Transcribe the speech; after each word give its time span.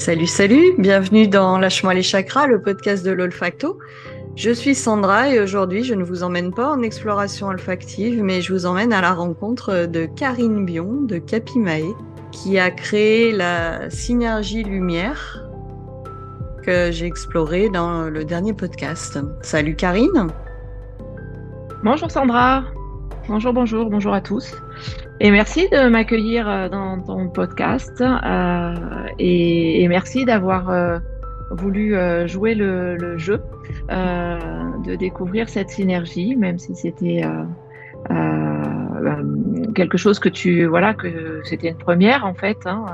Salut, 0.00 0.26
salut, 0.26 0.72
bienvenue 0.78 1.28
dans 1.28 1.58
Lâche-moi 1.58 1.92
les 1.92 2.02
chakras, 2.02 2.46
le 2.46 2.62
podcast 2.62 3.04
de 3.04 3.10
l'olfacto. 3.10 3.78
Je 4.34 4.50
suis 4.50 4.74
Sandra 4.74 5.28
et 5.28 5.38
aujourd'hui 5.38 5.84
je 5.84 5.92
ne 5.92 6.02
vous 6.02 6.22
emmène 6.22 6.54
pas 6.54 6.70
en 6.70 6.80
exploration 6.80 7.48
olfactive, 7.48 8.22
mais 8.22 8.40
je 8.40 8.50
vous 8.54 8.64
emmène 8.64 8.94
à 8.94 9.02
la 9.02 9.12
rencontre 9.12 9.84
de 9.84 10.06
Karine 10.06 10.64
Bion 10.64 11.02
de 11.02 11.18
Capimae, 11.18 11.94
qui 12.32 12.58
a 12.58 12.70
créé 12.70 13.30
la 13.30 13.90
synergie 13.90 14.64
lumière 14.64 15.44
que 16.64 16.90
j'ai 16.90 17.04
explorée 17.04 17.68
dans 17.68 18.04
le 18.04 18.24
dernier 18.24 18.54
podcast. 18.54 19.18
Salut 19.42 19.76
Karine. 19.76 20.28
Bonjour 21.84 22.10
Sandra. 22.10 22.64
Bonjour, 23.28 23.52
bonjour, 23.52 23.90
bonjour 23.90 24.14
à 24.14 24.22
tous. 24.22 24.54
Et 25.22 25.30
merci 25.30 25.68
de 25.68 25.86
m'accueillir 25.90 26.48
euh, 26.48 26.70
dans 26.70 26.98
ton 26.98 27.28
podcast 27.28 28.00
euh, 28.00 28.74
et, 29.18 29.86
merci 29.86 30.24
d'avoir 30.24 30.70
euh, 30.70 30.98
voulu 31.50 31.94
jouer 32.26 32.54
le, 32.54 33.18
jeu, 33.18 33.42
de 33.90 34.94
découvrir 34.94 35.50
cette 35.50 35.68
synergie, 35.68 36.36
même 36.36 36.58
si 36.58 36.74
c'était 36.74 37.22
quelque 39.74 39.98
chose 39.98 40.20
que 40.20 40.28
tu 40.28 40.64
voilà 40.66 40.94
que 40.94 41.40
c'était 41.44 41.68
une 41.68 41.76
première 41.76 42.24
en 42.24 42.34
fait, 42.34 42.58
hein, 42.66 42.86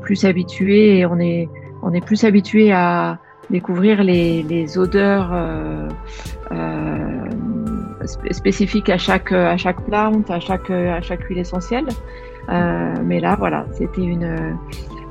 plus 0.00 0.24
habitué 0.24 0.98
et 0.98 1.06
on 1.06 1.18
est 1.18 1.48
on 1.82 1.92
est 1.92 2.04
plus 2.04 2.22
habitué 2.24 2.72
à 2.72 3.18
découvrir 3.50 4.04
les, 4.04 4.44
les 4.44 4.78
odeurs 4.78 5.32
spécifique 8.06 8.88
à 8.88 8.98
chaque, 8.98 9.32
à 9.32 9.56
chaque 9.56 9.84
plante, 9.84 10.30
à 10.30 10.40
chaque, 10.40 10.70
à 10.70 11.00
chaque 11.00 11.22
huile 11.24 11.38
essentielle. 11.38 11.86
Euh, 12.48 12.94
mais 13.04 13.20
là, 13.20 13.36
voilà, 13.38 13.66
c'était 13.72 14.02
une, 14.02 14.58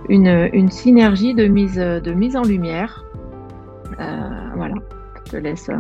une, 0.10 0.50
une, 0.54 0.70
synergie 0.70 1.34
de 1.34 1.48
mise, 1.48 1.78
de 1.78 2.12
mise 2.12 2.36
en 2.36 2.44
lumière. 2.44 3.06
Euh, 4.00 4.50
voilà, 4.56 4.76
je 5.26 5.32
te 5.32 5.38
laisse 5.38 5.70
euh, 5.70 5.78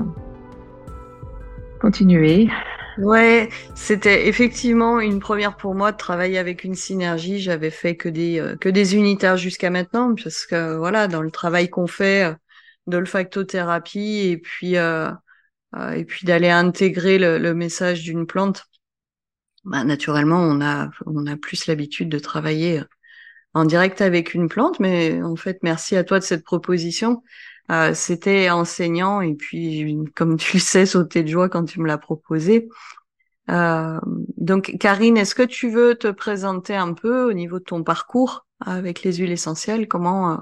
continuer. 1.79 2.49
Ouais, 2.97 3.49
c'était 3.73 4.27
effectivement 4.27 4.99
une 4.99 5.19
première 5.19 5.55
pour 5.55 5.75
moi 5.75 5.91
de 5.91 5.97
travailler 5.97 6.37
avec 6.37 6.63
une 6.63 6.75
synergie. 6.75 7.39
J'avais 7.39 7.69
fait 7.69 7.95
que 7.95 8.09
des 8.09 8.43
que 8.59 8.67
des 8.69 8.95
unitaires 8.95 9.37
jusqu'à 9.37 9.69
maintenant, 9.69 10.13
parce 10.13 10.45
que 10.45 10.75
voilà, 10.75 11.07
dans 11.07 11.21
le 11.21 11.31
travail 11.31 11.69
qu'on 11.69 11.87
fait 11.87 12.35
de 12.87 12.97
l'olfactothérapie 12.97 14.27
et 14.29 14.37
puis 14.37 14.75
et 15.95 16.05
puis 16.05 16.25
d'aller 16.25 16.49
intégrer 16.49 17.17
le, 17.17 17.53
message 17.53 18.03
d'une 18.03 18.25
plante, 18.27 18.65
bah, 19.63 19.83
naturellement, 19.83 20.39
on 20.39 20.61
a, 20.61 20.89
on 21.05 21.27
a 21.27 21.37
plus 21.37 21.67
l'habitude 21.67 22.09
de 22.09 22.19
travailler 22.19 22.79
euh, 22.79 22.83
en 23.53 23.65
direct 23.65 24.01
avec 24.01 24.33
une 24.33 24.49
plante. 24.49 24.79
Mais 24.79 25.21
en 25.21 25.35
fait, 25.35 25.59
merci 25.63 25.95
à 25.95 26.03
toi 26.03 26.19
de 26.19 26.23
cette 26.23 26.43
proposition. 26.43 27.23
Euh, 27.71 27.93
C'était 27.93 28.49
enseignant 28.49 29.21
et 29.21 29.35
puis, 29.35 29.97
comme 30.15 30.37
tu 30.37 30.57
le 30.57 30.61
sais, 30.61 30.85
sauter 30.85 31.23
de 31.23 31.29
joie 31.29 31.49
quand 31.49 31.65
tu 31.65 31.79
me 31.79 31.87
l'as 31.87 31.97
proposé. 31.97 32.69
Euh, 33.49 33.99
donc, 34.37 34.75
Karine, 34.79 35.17
est-ce 35.17 35.35
que 35.35 35.43
tu 35.43 35.69
veux 35.69 35.95
te 35.95 36.09
présenter 36.09 36.75
un 36.75 36.93
peu 36.93 37.29
au 37.29 37.33
niveau 37.33 37.59
de 37.59 37.63
ton 37.63 37.83
parcours 37.83 38.45
avec 38.61 39.03
les 39.03 39.13
huiles 39.13 39.31
essentielles? 39.31 39.87
Comment 39.87 40.33
euh, 40.33 40.37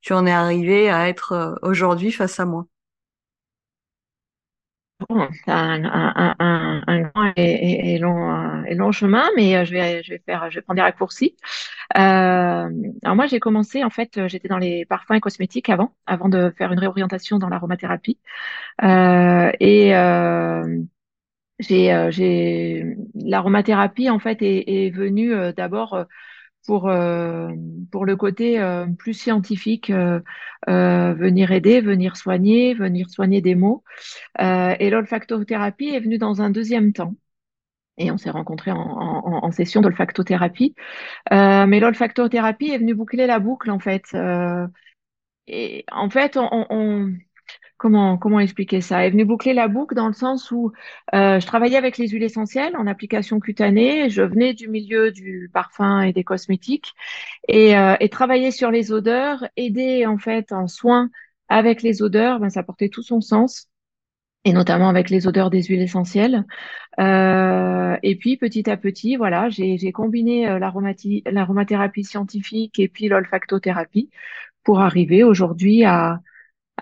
tu 0.00 0.12
en 0.12 0.26
es 0.26 0.32
arrivé 0.32 0.90
à 0.90 1.08
être 1.08 1.58
aujourd'hui 1.62 2.12
face 2.12 2.40
à 2.40 2.46
moi? 2.46 2.66
C'est 5.08 5.50
un, 5.50 5.84
un, 5.84 6.34
un, 6.38 6.82
un, 6.86 7.00
grand 7.02 7.32
et, 7.36 7.94
et, 7.94 7.98
long, 7.98 8.64
et, 8.64 8.74
long, 8.74 8.92
chemin, 8.92 9.24
mais 9.36 9.56
euh, 9.56 9.64
je 9.64 9.72
vais, 9.72 10.02
je 10.02 10.10
vais 10.14 10.22
faire, 10.24 10.50
je 10.50 10.56
vais 10.58 10.62
prendre 10.62 10.76
des 10.76 10.82
raccourcis. 10.82 11.36
Euh, 11.96 12.00
alors 13.02 13.16
moi, 13.16 13.26
j'ai 13.26 13.40
commencé, 13.40 13.84
en 13.84 13.90
fait, 13.90 14.26
j'étais 14.28 14.48
dans 14.48 14.58
les 14.58 14.84
parfums 14.86 15.14
et 15.14 15.20
cosmétiques 15.20 15.68
avant, 15.70 15.94
avant 16.06 16.28
de 16.28 16.52
faire 16.56 16.72
une 16.72 16.78
réorientation 16.78 17.38
dans 17.38 17.48
l'aromathérapie. 17.48 18.18
Euh, 18.82 19.50
et 19.60 19.96
euh, 19.96 20.82
j'ai, 21.58 21.92
euh, 21.92 22.10
j'ai, 22.10 22.96
l'aromathérapie, 23.14 24.10
en 24.10 24.18
fait, 24.18 24.42
est, 24.42 24.64
est 24.86 24.90
venue 24.90 25.32
euh, 25.34 25.52
d'abord 25.52 26.06
pour, 26.66 26.88
euh, 26.88 27.50
pour 27.90 28.04
le 28.06 28.16
côté 28.16 28.60
euh, 28.60 28.86
plus 28.86 29.14
scientifique, 29.14 29.90
euh, 29.90 30.20
venir 30.68 31.52
aider, 31.52 31.80
venir 31.80 32.16
soigner, 32.16 32.74
venir 32.74 33.08
soigner 33.10 33.40
des 33.40 33.54
mots. 33.54 33.82
et 34.38 34.90
l'olfactothérapie 34.90 35.88
est 35.90 36.00
venue 36.00 36.18
dans 36.18 36.42
un 36.42 36.50
deuxième 36.50 36.92
temps. 36.92 37.14
Et 37.98 38.10
on 38.10 38.18
s'est 38.18 38.30
rencontrés 38.30 38.72
en, 38.72 38.78
en, 38.78 39.44
en 39.44 39.52
session 39.52 39.82
d'olfactothérapie. 39.82 40.74
mais 41.30 41.80
l'olfactothérapie 41.80 42.70
est 42.70 42.78
venue 42.78 42.94
boucler 42.94 43.26
la 43.26 43.38
boucle, 43.40 43.70
en 43.70 43.78
fait. 43.78 44.04
et 45.46 45.84
en 45.90 46.10
fait, 46.10 46.36
on 46.36 47.12
comment, 47.80 48.18
comment 48.18 48.40
expliquer 48.40 48.82
ça? 48.82 49.06
Est 49.06 49.10
venu 49.10 49.24
boucler 49.24 49.54
la 49.54 49.66
boucle 49.66 49.94
dans 49.94 50.06
le 50.06 50.12
sens 50.12 50.50
où 50.50 50.70
euh, 51.14 51.40
je 51.40 51.46
travaillais 51.46 51.78
avec 51.78 51.96
les 51.96 52.08
huiles 52.08 52.22
essentielles 52.22 52.76
en 52.76 52.86
application 52.86 53.40
cutanée. 53.40 54.10
Je 54.10 54.20
venais 54.20 54.52
du 54.52 54.68
milieu 54.68 55.10
du 55.10 55.50
parfum 55.52 56.02
et 56.02 56.12
des 56.12 56.22
cosmétiques 56.22 56.92
et, 57.48 57.78
euh, 57.78 57.96
et 57.98 58.10
travailler 58.10 58.50
sur 58.50 58.70
les 58.70 58.92
odeurs, 58.92 59.48
aider 59.56 60.04
en 60.04 60.18
fait 60.18 60.52
en 60.52 60.68
soins 60.68 61.08
avec 61.48 61.82
les 61.82 62.02
odeurs, 62.02 62.38
ben, 62.38 62.50
ça 62.50 62.62
portait 62.62 62.90
tout 62.90 63.02
son 63.02 63.22
sens 63.22 63.68
et 64.44 64.52
notamment 64.52 64.90
avec 64.90 65.08
les 65.08 65.26
odeurs 65.26 65.48
des 65.48 65.62
huiles 65.62 65.80
essentielles. 65.80 66.44
Euh, 66.98 67.96
et 68.02 68.16
puis 68.16 68.36
petit 68.36 68.68
à 68.68 68.76
petit, 68.76 69.16
voilà, 69.16 69.48
j'ai 69.48 69.92
combiné 69.92 70.46
euh, 70.48 70.58
l'aromathérapie 70.58 72.04
scientifique 72.04 72.78
et 72.78 72.88
puis 72.88 73.08
l'olfactothérapie 73.08 74.10
pour 74.64 74.80
arriver 74.80 75.24
aujourd'hui 75.24 75.84
à, 75.84 76.20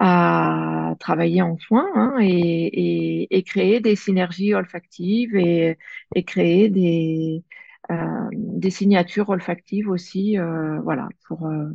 à 0.01 0.95
travailler 1.01 1.43
en 1.43 1.59
soins 1.59 1.89
hein, 1.95 2.19
et, 2.21 2.29
et, 2.31 3.37
et, 3.37 3.43
créer 3.43 3.81
des 3.81 3.97
synergies 3.97 4.55
olfactives 4.55 5.37
et, 5.37 5.79
et 6.15 6.25
créer 6.25 6.69
des, 6.69 7.45
euh, 7.91 8.29
des 8.33 8.71
signatures 8.71 9.31
olfactives 9.31 9.89
aussi, 9.89 10.39
euh, 10.39 10.79
voilà, 10.83 11.09
pour 11.27 11.47
euh, 11.47 11.71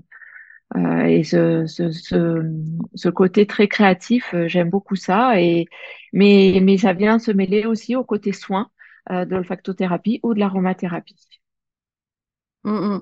euh 0.76 1.04
et 1.06 1.24
ce, 1.24 3.10
côté 3.10 3.48
très 3.48 3.68
créatif, 3.68 4.36
j'aime 4.48 4.70
beaucoup 4.70 4.96
ça. 4.96 5.42
Et 5.42 5.68
mais 6.14 6.60
mais 6.62 6.78
ça 6.78 6.94
vient 6.94 7.20
se 7.20 7.32
mêler 7.32 7.66
aussi 7.66 7.96
au 7.96 8.04
côté 8.04 8.32
soin 8.34 8.70
de 9.10 9.26
l'olfactothérapie 9.30 10.20
ou 10.24 10.34
de 10.34 10.40
l'aromathérapie. 10.40 11.16
Mmh. 12.64 13.00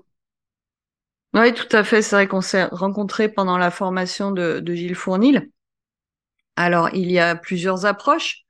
Oui, 1.33 1.53
tout 1.53 1.67
à 1.75 1.83
fait. 1.83 2.01
C'est 2.01 2.15
vrai 2.15 2.27
qu'on 2.27 2.41
s'est 2.41 2.65
rencontrés 2.65 3.29
pendant 3.29 3.57
la 3.57 3.71
formation 3.71 4.31
de, 4.31 4.59
de, 4.59 4.73
Gilles 4.73 4.95
Fournil. 4.95 5.49
Alors, 6.57 6.89
il 6.93 7.09
y 7.09 7.19
a 7.19 7.35
plusieurs 7.35 7.85
approches 7.85 8.45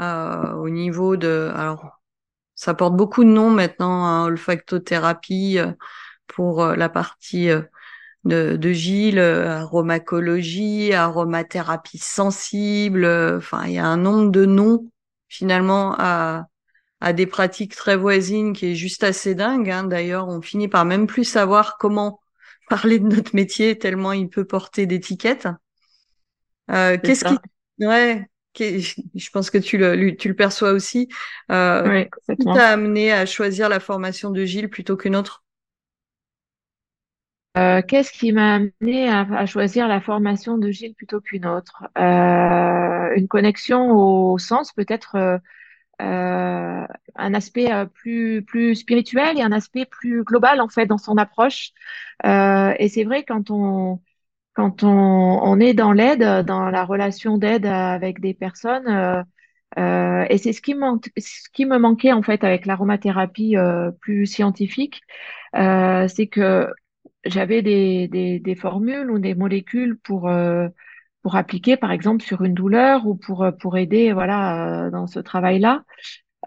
euh, 0.00 0.52
au 0.54 0.70
niveau 0.70 1.16
de. 1.16 1.50
Alors, 1.54 2.00
ça 2.54 2.74
porte 2.74 2.94
beaucoup 2.94 3.24
de 3.24 3.30
noms 3.30 3.50
maintenant, 3.50 4.04
hein, 4.04 4.26
olfactothérapie 4.26 5.58
euh, 5.58 5.72
pour 6.26 6.62
euh, 6.62 6.76
la 6.76 6.88
partie 6.88 7.50
euh, 7.50 7.62
de, 8.24 8.56
de, 8.56 8.72
Gilles, 8.72 9.18
aromacologie, 9.18 10.92
aromathérapie 10.92 11.98
sensible. 11.98 13.06
Enfin, 13.06 13.64
il 13.66 13.72
y 13.72 13.78
a 13.78 13.86
un 13.86 13.96
nombre 13.96 14.30
de 14.30 14.44
noms 14.46 14.90
finalement 15.28 15.96
à, 15.98 16.46
à 17.00 17.12
des 17.12 17.26
pratiques 17.26 17.74
très 17.74 17.96
voisines 17.96 18.52
qui 18.52 18.66
est 18.66 18.74
juste 18.74 19.04
assez 19.04 19.34
dingue. 19.34 19.70
Hein. 19.70 19.84
D'ailleurs, 19.84 20.28
on 20.28 20.42
finit 20.42 20.68
par 20.68 20.84
même 20.84 21.06
plus 21.06 21.24
savoir 21.24 21.78
comment 21.78 22.20
parler 22.68 22.98
de 22.98 23.08
notre 23.08 23.34
métier 23.34 23.78
tellement 23.78 24.12
il 24.12 24.28
peut 24.28 24.44
porter 24.44 24.86
d'étiquettes. 24.86 25.48
Euh, 26.70 26.98
Qu'est-ce 27.02 27.24
qui, 27.24 27.36
ouais, 27.84 28.26
je 28.58 29.30
pense 29.30 29.50
que 29.50 29.58
tu 29.58 29.78
le, 29.78 30.16
tu 30.16 30.28
le 30.28 30.34
perçois 30.34 30.72
aussi. 30.72 31.08
Euh, 31.50 32.06
oui, 32.28 32.36
qui 32.36 32.44
t'a 32.44 32.68
amené 32.68 33.12
à 33.12 33.26
choisir 33.26 33.68
la 33.68 33.80
formation 33.80 34.30
de 34.30 34.44
Gilles 34.44 34.68
plutôt 34.68 34.96
qu'une 34.96 35.16
autre? 35.16 35.44
Euh, 37.56 37.82
Qu'est-ce 37.82 38.12
qui 38.12 38.30
m'a 38.32 38.54
amené 38.54 39.08
à, 39.08 39.22
à, 39.22 39.46
choisir 39.46 39.88
la 39.88 40.00
formation 40.00 40.56
de 40.58 40.70
Gilles 40.70 40.94
plutôt 40.94 41.20
qu'une 41.20 41.46
autre? 41.46 41.82
Euh, 41.98 43.14
Une 43.16 43.26
connexion 43.26 43.90
au 43.90 44.38
sens, 44.38 44.72
peut-être 44.72 45.40
euh, 46.00 46.86
un 47.16 47.34
aspect 47.34 47.72
euh, 47.72 47.84
plus 47.86 48.42
plus 48.42 48.74
spirituel 48.76 49.38
et 49.38 49.42
un 49.42 49.52
aspect 49.52 49.86
plus 49.86 50.24
global 50.24 50.60
en 50.60 50.68
fait 50.68 50.86
dans 50.86 50.98
son 50.98 51.16
approche. 51.16 51.70
Euh, 52.26 52.74
et 52.78 52.88
c'est 52.88 53.04
vrai 53.04 53.24
quand 53.24 53.50
on 53.50 54.00
quand 54.54 54.82
on, 54.84 54.88
on 54.88 55.60
est 55.60 55.74
dans 55.74 55.92
l'aide, 55.92 56.44
dans 56.46 56.70
la 56.70 56.84
relation 56.84 57.38
d'aide 57.38 57.66
avec 57.66 58.20
des 58.20 58.34
personnes, 58.34 59.24
et 59.76 60.38
c'est 60.38 60.52
ce 60.52 60.60
qui 60.60 60.74
ce 61.18 61.50
qui 61.52 61.66
me 61.66 61.78
manquait 61.78 62.12
en 62.12 62.22
fait 62.22 62.44
avec 62.44 62.66
l'aromathérapie 62.66 63.56
plus 64.00 64.26
scientifique, 64.26 65.02
c'est 65.54 66.28
que 66.30 66.68
j'avais 67.24 67.62
des, 67.62 68.08
des, 68.08 68.54
formules 68.56 69.10
ou 69.10 69.18
des 69.18 69.34
molécules 69.34 69.98
pour 69.98 70.28
pour 71.22 71.36
appliquer, 71.36 71.76
par 71.76 71.92
exemple, 71.92 72.22
sur 72.24 72.42
une 72.42 72.54
douleur 72.54 73.06
ou 73.06 73.14
pour, 73.14 73.46
pour 73.60 73.76
aider 73.76 74.12
voilà, 74.12 74.86
euh, 74.86 74.90
dans 74.90 75.06
ce 75.06 75.20
travail-là. 75.20 75.84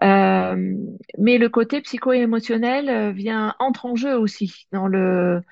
Euh, 0.02 0.76
mais 1.18 1.38
le 1.38 1.48
côté 1.48 1.80
psycho-émotionnel 1.80 2.88
euh, 2.88 3.12
vient 3.12 3.54
entre 3.60 3.86
en 3.86 3.96
jeu 3.96 4.18
aussi 4.18 4.66
dans 4.72 4.88
le 4.88 5.42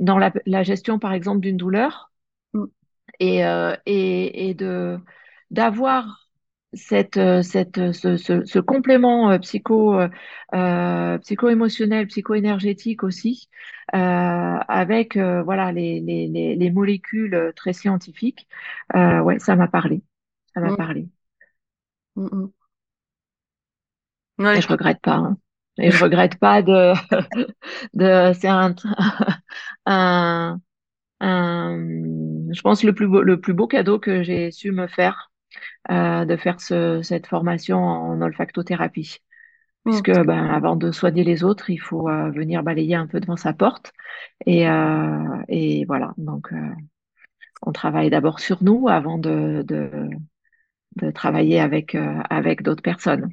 dans 0.00 0.18
la, 0.18 0.32
la 0.46 0.62
gestion, 0.62 0.98
par 1.00 1.12
exemple, 1.12 1.40
d'une 1.40 1.56
douleur 1.56 2.10
Mm. 2.54 2.64
et, 3.20 3.44
euh, 3.46 3.76
et, 3.86 4.50
et 4.50 4.54
de 4.54 4.98
d'avoir 5.50 6.27
cette, 6.74 7.16
euh, 7.16 7.42
cette, 7.42 7.92
ce, 7.92 8.16
ce, 8.16 8.44
ce 8.44 8.58
complément 8.58 9.30
euh, 9.30 9.38
psycho, 9.38 9.94
euh, 10.00 10.08
euh, 10.54 11.18
psycho-émotionnel, 11.18 12.06
psycho-énergétique 12.08 13.02
aussi, 13.04 13.48
euh, 13.94 13.98
avec 13.98 15.16
euh, 15.16 15.42
voilà 15.42 15.72
les, 15.72 16.00
les, 16.00 16.28
les, 16.28 16.56
les 16.56 16.70
molécules 16.70 17.34
euh, 17.34 17.52
très 17.52 17.72
scientifiques. 17.72 18.48
Euh, 18.94 19.20
ouais, 19.20 19.38
ça 19.38 19.56
m'a 19.56 19.68
parlé, 19.68 20.02
ça 20.54 20.60
m'a 20.60 20.72
Mm. 20.72 20.74
parlé. 20.74 21.08
Mm, 22.16 22.28
mm. 22.32 22.52
Ouais, 24.38 24.54
Et 24.54 24.60
je- 24.60 24.68
je 24.68 24.68
regrette 24.68 25.00
pas. 25.00 25.14
hein. 25.16 25.38
Et 25.78 25.90
je 25.90 25.98
regrette 25.98 26.38
pas 26.38 26.62
de, 26.62 26.92
de, 27.94 28.32
c'est 28.34 28.48
un, 28.48 28.74
un, 29.86 30.60
un, 31.20 31.78
je 32.52 32.62
pense 32.62 32.84
le 32.84 32.94
plus 32.94 33.08
beau, 33.08 33.22
le 33.22 33.40
plus 33.40 33.54
beau 33.54 33.66
cadeau 33.68 33.98
que 34.00 34.22
j'ai 34.22 34.50
su 34.52 34.72
me 34.72 34.86
faire, 34.88 35.27
euh, 35.90 36.24
de 36.24 36.36
faire 36.36 36.60
ce, 36.60 37.02
cette 37.02 37.26
formation 37.26 37.78
en 37.78 38.20
olfactothérapie. 38.22 39.18
Puisque 39.84 40.10
ben, 40.12 40.46
avant 40.46 40.76
de 40.76 40.92
soigner 40.92 41.24
les 41.24 41.44
autres, 41.44 41.70
il 41.70 41.78
faut 41.78 42.08
euh, 42.10 42.30
venir 42.30 42.62
balayer 42.62 42.96
un 42.96 43.06
peu 43.08 43.20
devant 43.20 43.36
sa 43.36 43.52
porte. 43.54 43.92
Et, 44.46 44.68
euh, 44.68 45.42
et 45.48 45.84
voilà, 45.86 46.14
donc 46.18 46.52
on 47.62 47.70
travaille 47.72 48.10
d'abord 48.10 48.40
sur 48.40 48.62
nous 48.64 48.88
avant 48.88 49.18
de, 49.18 49.62
de, 49.66 50.10
de 50.96 51.10
travailler 51.12 51.60
avec, 51.60 51.96
avec 52.30 52.62
d'autres 52.62 52.82
personnes. 52.82 53.30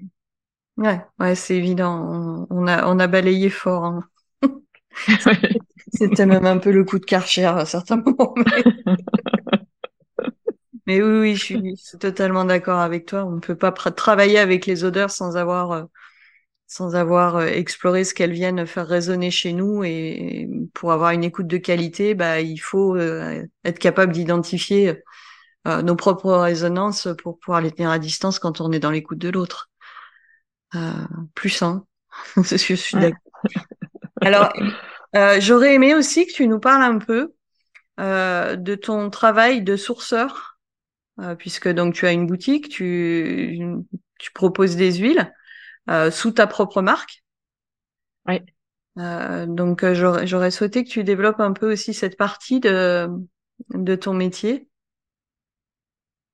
Ouais, 0.77 0.99
ouais, 1.19 1.35
c'est 1.35 1.55
évident. 1.57 2.45
On, 2.49 2.63
on 2.63 2.67
a, 2.67 2.85
on 2.87 2.99
a 2.99 3.07
balayé 3.07 3.49
fort. 3.49 3.85
hein. 3.85 4.09
C'était 5.93 6.25
même 6.25 6.45
un 6.45 6.57
peu 6.57 6.71
le 6.71 6.83
coup 6.83 6.99
de 6.99 7.05
Karcher 7.05 7.45
à 7.45 7.65
certains 7.65 7.97
moments. 7.97 8.33
Mais, 8.37 8.63
mais 10.87 11.01
oui, 11.01 11.19
oui, 11.19 11.35
je 11.35 11.43
suis, 11.43 11.97
totalement 11.99 12.45
d'accord 12.45 12.79
avec 12.79 13.05
toi. 13.05 13.25
On 13.25 13.31
ne 13.31 13.39
peut 13.39 13.55
pas 13.55 13.71
travailler 13.71 14.37
avec 14.37 14.65
les 14.65 14.83
odeurs 14.83 15.11
sans 15.11 15.35
avoir, 15.37 15.71
euh, 15.71 15.83
sans 16.67 16.95
avoir 16.95 17.37
euh, 17.37 17.47
exploré 17.47 18.03
ce 18.03 18.13
qu'elles 18.13 18.33
viennent 18.33 18.65
faire 18.67 18.87
résonner 18.87 19.31
chez 19.31 19.53
nous. 19.53 19.83
Et 19.83 20.47
pour 20.73 20.91
avoir 20.91 21.11
une 21.11 21.23
écoute 21.23 21.47
de 21.47 21.57
qualité, 21.57 22.13
bah, 22.13 22.41
il 22.41 22.57
faut 22.57 22.95
euh, 22.95 23.43
être 23.63 23.79
capable 23.79 24.13
d'identifier 24.13 25.01
nos 25.83 25.95
propres 25.95 26.31
résonances 26.31 27.07
pour 27.23 27.39
pouvoir 27.39 27.59
les 27.59 27.71
tenir 27.71 27.89
à 27.89 27.97
distance 27.97 28.37
quand 28.37 28.61
on 28.61 28.71
est 28.71 28.77
dans 28.77 28.91
l'écoute 28.91 29.17
de 29.17 29.29
l'autre. 29.29 29.71
Euh, 30.75 30.91
plus 31.33 31.49
sain. 31.49 31.87
Je 32.37 32.75
suis 32.75 32.97
d'accord. 32.99 33.19
Alors, 34.21 34.53
j'aurais 35.39 35.73
aimé 35.73 35.95
aussi 35.95 36.27
que 36.27 36.33
tu 36.33 36.47
nous 36.47 36.59
parles 36.59 36.83
un 36.83 36.99
peu 36.99 37.33
euh, 37.99 38.57
de 38.57 38.75
ton 38.75 39.09
travail 39.09 39.61
de 39.61 39.77
sourceur, 39.77 40.54
euh, 41.19 41.35
puisque 41.35 41.69
donc 41.69 41.93
tu 41.93 42.05
as 42.05 42.11
une 42.11 42.27
boutique, 42.27 42.69
tu, 42.69 43.61
tu 44.19 44.31
proposes 44.33 44.75
des 44.75 44.93
huiles 44.93 45.33
euh, 45.89 46.11
sous 46.11 46.31
ta 46.31 46.47
propre 46.47 46.81
marque. 46.81 47.23
Ouais. 48.27 48.43
Euh, 48.97 49.45
donc 49.45 49.83
euh, 49.83 49.93
j'aurais, 49.93 50.27
j'aurais 50.27 50.51
souhaité 50.51 50.83
que 50.83 50.89
tu 50.89 51.03
développes 51.03 51.39
un 51.39 51.53
peu 51.53 51.71
aussi 51.71 51.93
cette 51.93 52.17
partie 52.17 52.59
de, 52.59 53.07
de 53.73 53.95
ton 53.95 54.13
métier. 54.13 54.69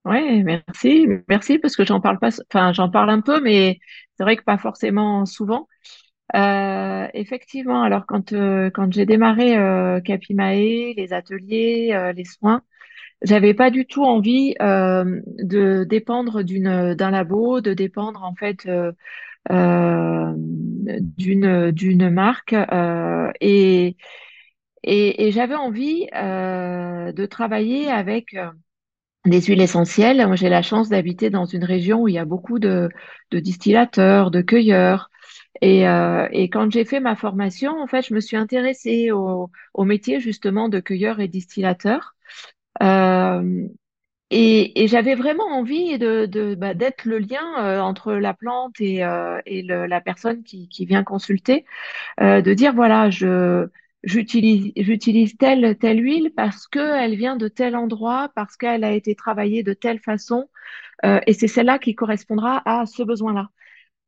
Ouais, 0.03 0.41
merci, 0.41 1.07
merci 1.29 1.59
parce 1.59 1.75
que 1.75 1.85
j'en 1.85 2.01
parle 2.01 2.17
pas, 2.17 2.29
enfin 2.51 2.73
j'en 2.73 2.89
parle 2.89 3.11
un 3.11 3.21
peu, 3.21 3.39
mais 3.39 3.79
c'est 4.17 4.23
vrai 4.23 4.35
que 4.35 4.43
pas 4.43 4.57
forcément 4.57 5.25
souvent. 5.27 5.67
Euh, 6.35 7.07
effectivement, 7.13 7.83
alors 7.83 8.05
quand 8.07 8.33
euh, 8.33 8.69
quand 8.71 8.93
j'ai 8.93 9.05
démarré 9.05 9.57
euh, 9.57 10.01
Capimae, 10.01 10.93
les 10.97 11.13
ateliers, 11.13 11.91
euh, 11.93 12.13
les 12.13 12.25
soins, 12.25 12.63
j'avais 13.21 13.53
pas 13.53 13.69
du 13.71 13.85
tout 13.85 14.03
envie 14.03 14.55
euh, 14.61 15.21
de 15.39 15.83
dépendre 15.83 16.43
d'une 16.43 16.93
d'un 16.95 17.11
labo, 17.11 17.61
de 17.61 17.73
dépendre 17.73 18.23
en 18.23 18.35
fait 18.35 18.65
euh, 18.67 18.91
euh, 19.51 20.33
d'une 20.37 21.71
d'une 21.71 22.09
marque 22.11 22.53
euh, 22.53 23.31
et 23.41 23.97
et, 24.83 25.27
et 25.27 25.31
j'avais 25.31 25.55
envie 25.55 26.07
euh, 26.15 27.11
de 27.11 27.25
travailler 27.25 27.89
avec 27.91 28.35
des 29.25 29.41
huiles 29.41 29.61
essentielles. 29.61 30.25
Moi, 30.27 30.35
j'ai 30.35 30.49
la 30.49 30.61
chance 30.61 30.89
d'habiter 30.89 31.29
dans 31.29 31.45
une 31.45 31.63
région 31.63 32.01
où 32.03 32.07
il 32.07 32.15
y 32.15 32.19
a 32.19 32.25
beaucoup 32.25 32.59
de, 32.59 32.89
de 33.31 33.39
distillateurs, 33.39 34.31
de 34.31 34.41
cueilleurs. 34.41 35.09
Et, 35.61 35.87
euh, 35.87 36.27
et 36.31 36.49
quand 36.49 36.71
j'ai 36.71 36.85
fait 36.85 36.99
ma 36.99 37.15
formation, 37.15 37.73
en 37.81 37.87
fait, 37.87 38.03
je 38.07 38.13
me 38.15 38.19
suis 38.21 38.37
intéressée 38.37 39.11
au, 39.11 39.51
au 39.75 39.85
métier 39.85 40.19
justement 40.19 40.69
de 40.69 40.79
cueilleur 40.79 41.19
et 41.19 41.27
distillateur. 41.27 42.15
Euh, 42.81 43.67
et, 44.31 44.83
et 44.83 44.87
j'avais 44.87 45.15
vraiment 45.15 45.45
envie 45.47 45.97
de, 45.99 46.25
de, 46.25 46.55
bah, 46.55 46.73
d'être 46.73 47.05
le 47.05 47.19
lien 47.19 47.43
euh, 47.65 47.79
entre 47.81 48.13
la 48.13 48.33
plante 48.33 48.79
et, 48.81 49.03
euh, 49.05 49.39
et 49.45 49.61
le- 49.63 49.87
la 49.87 50.01
personne 50.01 50.43
qui, 50.43 50.69
qui 50.69 50.85
vient 50.85 51.03
consulter, 51.03 51.65
euh, 52.21 52.41
de 52.41 52.53
dire 52.53 52.73
voilà, 52.75 53.09
je 53.11 53.67
j'utilise 54.03 54.71
j'utilise 54.77 55.37
telle 55.37 55.77
telle 55.79 55.99
huile 56.03 56.31
parce 56.35 56.67
que 56.67 56.79
elle 56.79 57.15
vient 57.17 57.37
de 57.37 57.47
tel 57.49 57.75
endroit, 57.75 58.29
parce 58.35 58.57
qu'elle 58.57 58.83
a 58.85 58.93
été 58.93 59.15
travaillée 59.15 59.63
de 59.63 59.73
telle 59.73 59.99
façon, 59.99 60.49
euh, 61.05 61.19
et 61.27 61.33
c'est 61.33 61.47
celle-là 61.49 61.79
qui 61.79 61.95
correspondra 61.95 62.61
à 62.65 62.85
ce 62.87 63.03
besoin-là. 63.03 63.49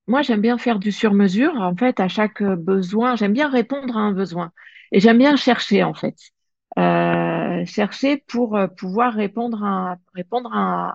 Moi, 0.08 0.22
j'aime 0.24 0.42
bien 0.42 0.58
faire 0.58 0.80
du 0.80 0.92
sur-mesure. 0.92 1.56
En 1.62 1.76
fait, 1.76 2.00
à 2.00 2.08
chaque 2.10 2.44
besoin, 2.44 3.16
j'aime 3.18 3.34
bien 3.34 3.50
répondre 3.50 3.98
à 3.98 4.02
un 4.02 4.12
besoin. 4.14 4.52
Et 4.92 5.00
j'aime 5.02 5.18
bien 5.20 5.36
chercher, 5.38 5.84
en 5.84 5.94
fait. 5.94 6.33
Euh, 6.80 7.66
chercher 7.66 8.18
pour 8.28 8.58
euh, 8.58 8.68
pouvoir 8.68 9.14
répondre, 9.14 9.64
à, 9.64 9.98
répondre 10.16 10.50
à, 10.54 10.94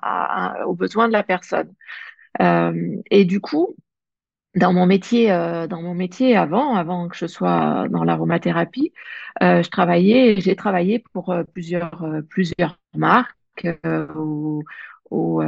à- 0.62 0.66
aux 0.66 0.74
besoins 0.74 1.06
de 1.08 1.12
la 1.12 1.22
personne. 1.22 1.72
Euh, 2.42 2.96
et 3.10 3.24
du 3.24 3.40
coup, 3.40 3.76
dans 4.56 4.72
mon 4.72 4.86
métier, 4.86 5.32
euh, 5.32 5.66
dans 5.68 5.82
mon 5.82 5.94
métier 5.94 6.36
avant, 6.36 6.74
avant 6.76 7.08
que 7.08 7.16
je 7.16 7.26
sois 7.26 7.86
dans 7.90 8.04
l'aromathérapie, 8.04 8.92
euh, 9.42 9.62
je 9.62 9.70
travaillais, 9.70 10.40
j'ai 10.40 10.56
travaillé 10.56 11.00
pour 11.12 11.34
plusieurs, 11.54 12.06
plusieurs 12.30 12.78
marques 12.94 13.36
où, 14.16 14.64
où, 15.10 15.42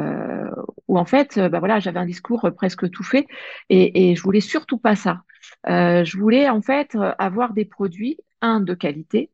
où 0.88 0.98
en 0.98 1.04
fait, 1.04 1.38
bah 1.38 1.58
voilà, 1.58 1.80
j'avais 1.80 1.98
un 1.98 2.06
discours 2.06 2.48
presque 2.56 2.90
tout 2.90 3.02
fait 3.04 3.26
et, 3.68 4.10
et 4.10 4.16
je 4.16 4.22
voulais 4.22 4.40
surtout 4.40 4.78
pas 4.78 4.96
ça. 4.96 5.22
Je 5.66 6.18
voulais 6.18 6.48
en 6.48 6.62
fait 6.62 6.96
avoir 7.18 7.52
des 7.54 7.64
produits, 7.64 8.18
un 8.42 8.60
de 8.60 8.74
qualité, 8.74 9.30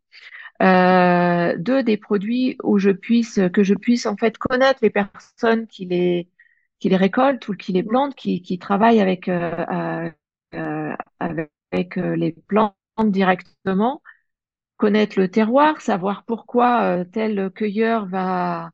deux 0.61 1.83
des 1.83 1.97
produits 1.97 2.57
où 2.63 2.79
je 2.79 2.91
puisse, 2.91 3.41
que 3.53 3.63
je 3.65 3.75
puisse 3.75 4.07
en 4.07 4.17
fait 4.17 4.39
connaître 4.39 4.81
les 4.83 4.91
personnes 4.91 5.67
qui 5.67 5.87
les 5.87 6.29
qui 6.79 6.89
les 6.91 6.97
récoltent 6.97 7.49
ou 7.49 7.55
qui 7.57 7.73
les 7.73 7.83
plantent, 7.83 8.15
qui, 8.15 8.43
qui 8.43 8.59
travaillent 8.59 9.01
avec 9.01 9.29
euh, 9.29 10.11
euh, 10.55 10.95
avec 11.21 11.99
euh, 11.99 12.17
les 12.17 12.33
plantes 12.49 12.75
directement, 13.07 14.03
connaître 14.77 15.19
le 15.21 15.29
terroir, 15.31 15.81
savoir 15.81 16.25
pourquoi 16.27 16.83
euh, 17.01 17.05
tel 17.05 17.51
cueilleur 17.55 18.07
va 18.07 18.71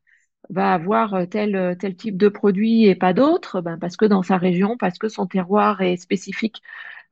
va 0.51 0.75
avoir 0.75 1.15
euh, 1.15 1.27
tel 1.27 1.57
euh, 1.57 1.75
tel 1.77 1.97
type 1.97 2.17
de 2.19 2.29
produit 2.29 2.87
et 2.87 2.97
pas 2.97 3.15
d'autre, 3.15 3.61
ben 3.63 3.79
parce 3.79 3.97
que 3.97 4.07
dans 4.07 4.23
sa 4.23 4.39
région, 4.39 4.77
parce 4.79 4.99
que 4.99 5.09
son 5.09 5.27
terroir 5.27 5.81
est 5.83 5.97
spécifique 5.99 6.63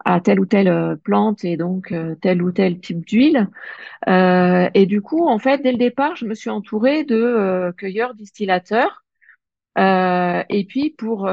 à 0.05 0.21
telle 0.21 0.41
ou 0.41 0.47
telle 0.47 0.69
euh, 0.69 0.97
plante 0.97 1.45
et 1.45 1.57
donc 1.57 1.93
euh, 1.93 2.15
tel 2.21 2.43
ou 2.43 2.53
tel 2.53 2.81
type 2.81 3.05
d'huile. 3.05 3.49
Euh, 4.09 4.69
et 4.75 4.87
du 4.87 5.03
coup, 5.03 5.27
en 5.29 5.39
fait, 5.39 5.59
dès 5.63 5.73
le 5.73 5.79
départ, 5.79 6.17
je 6.17 6.27
me 6.27 6.35
suis 6.35 6.51
entourée 6.51 7.05
de 7.05 7.17
euh, 7.17 7.73
cueilleurs 7.73 8.15
distillateurs. 8.15 9.05
Et 9.77 10.67
puis 10.69 10.91
pour 10.91 11.31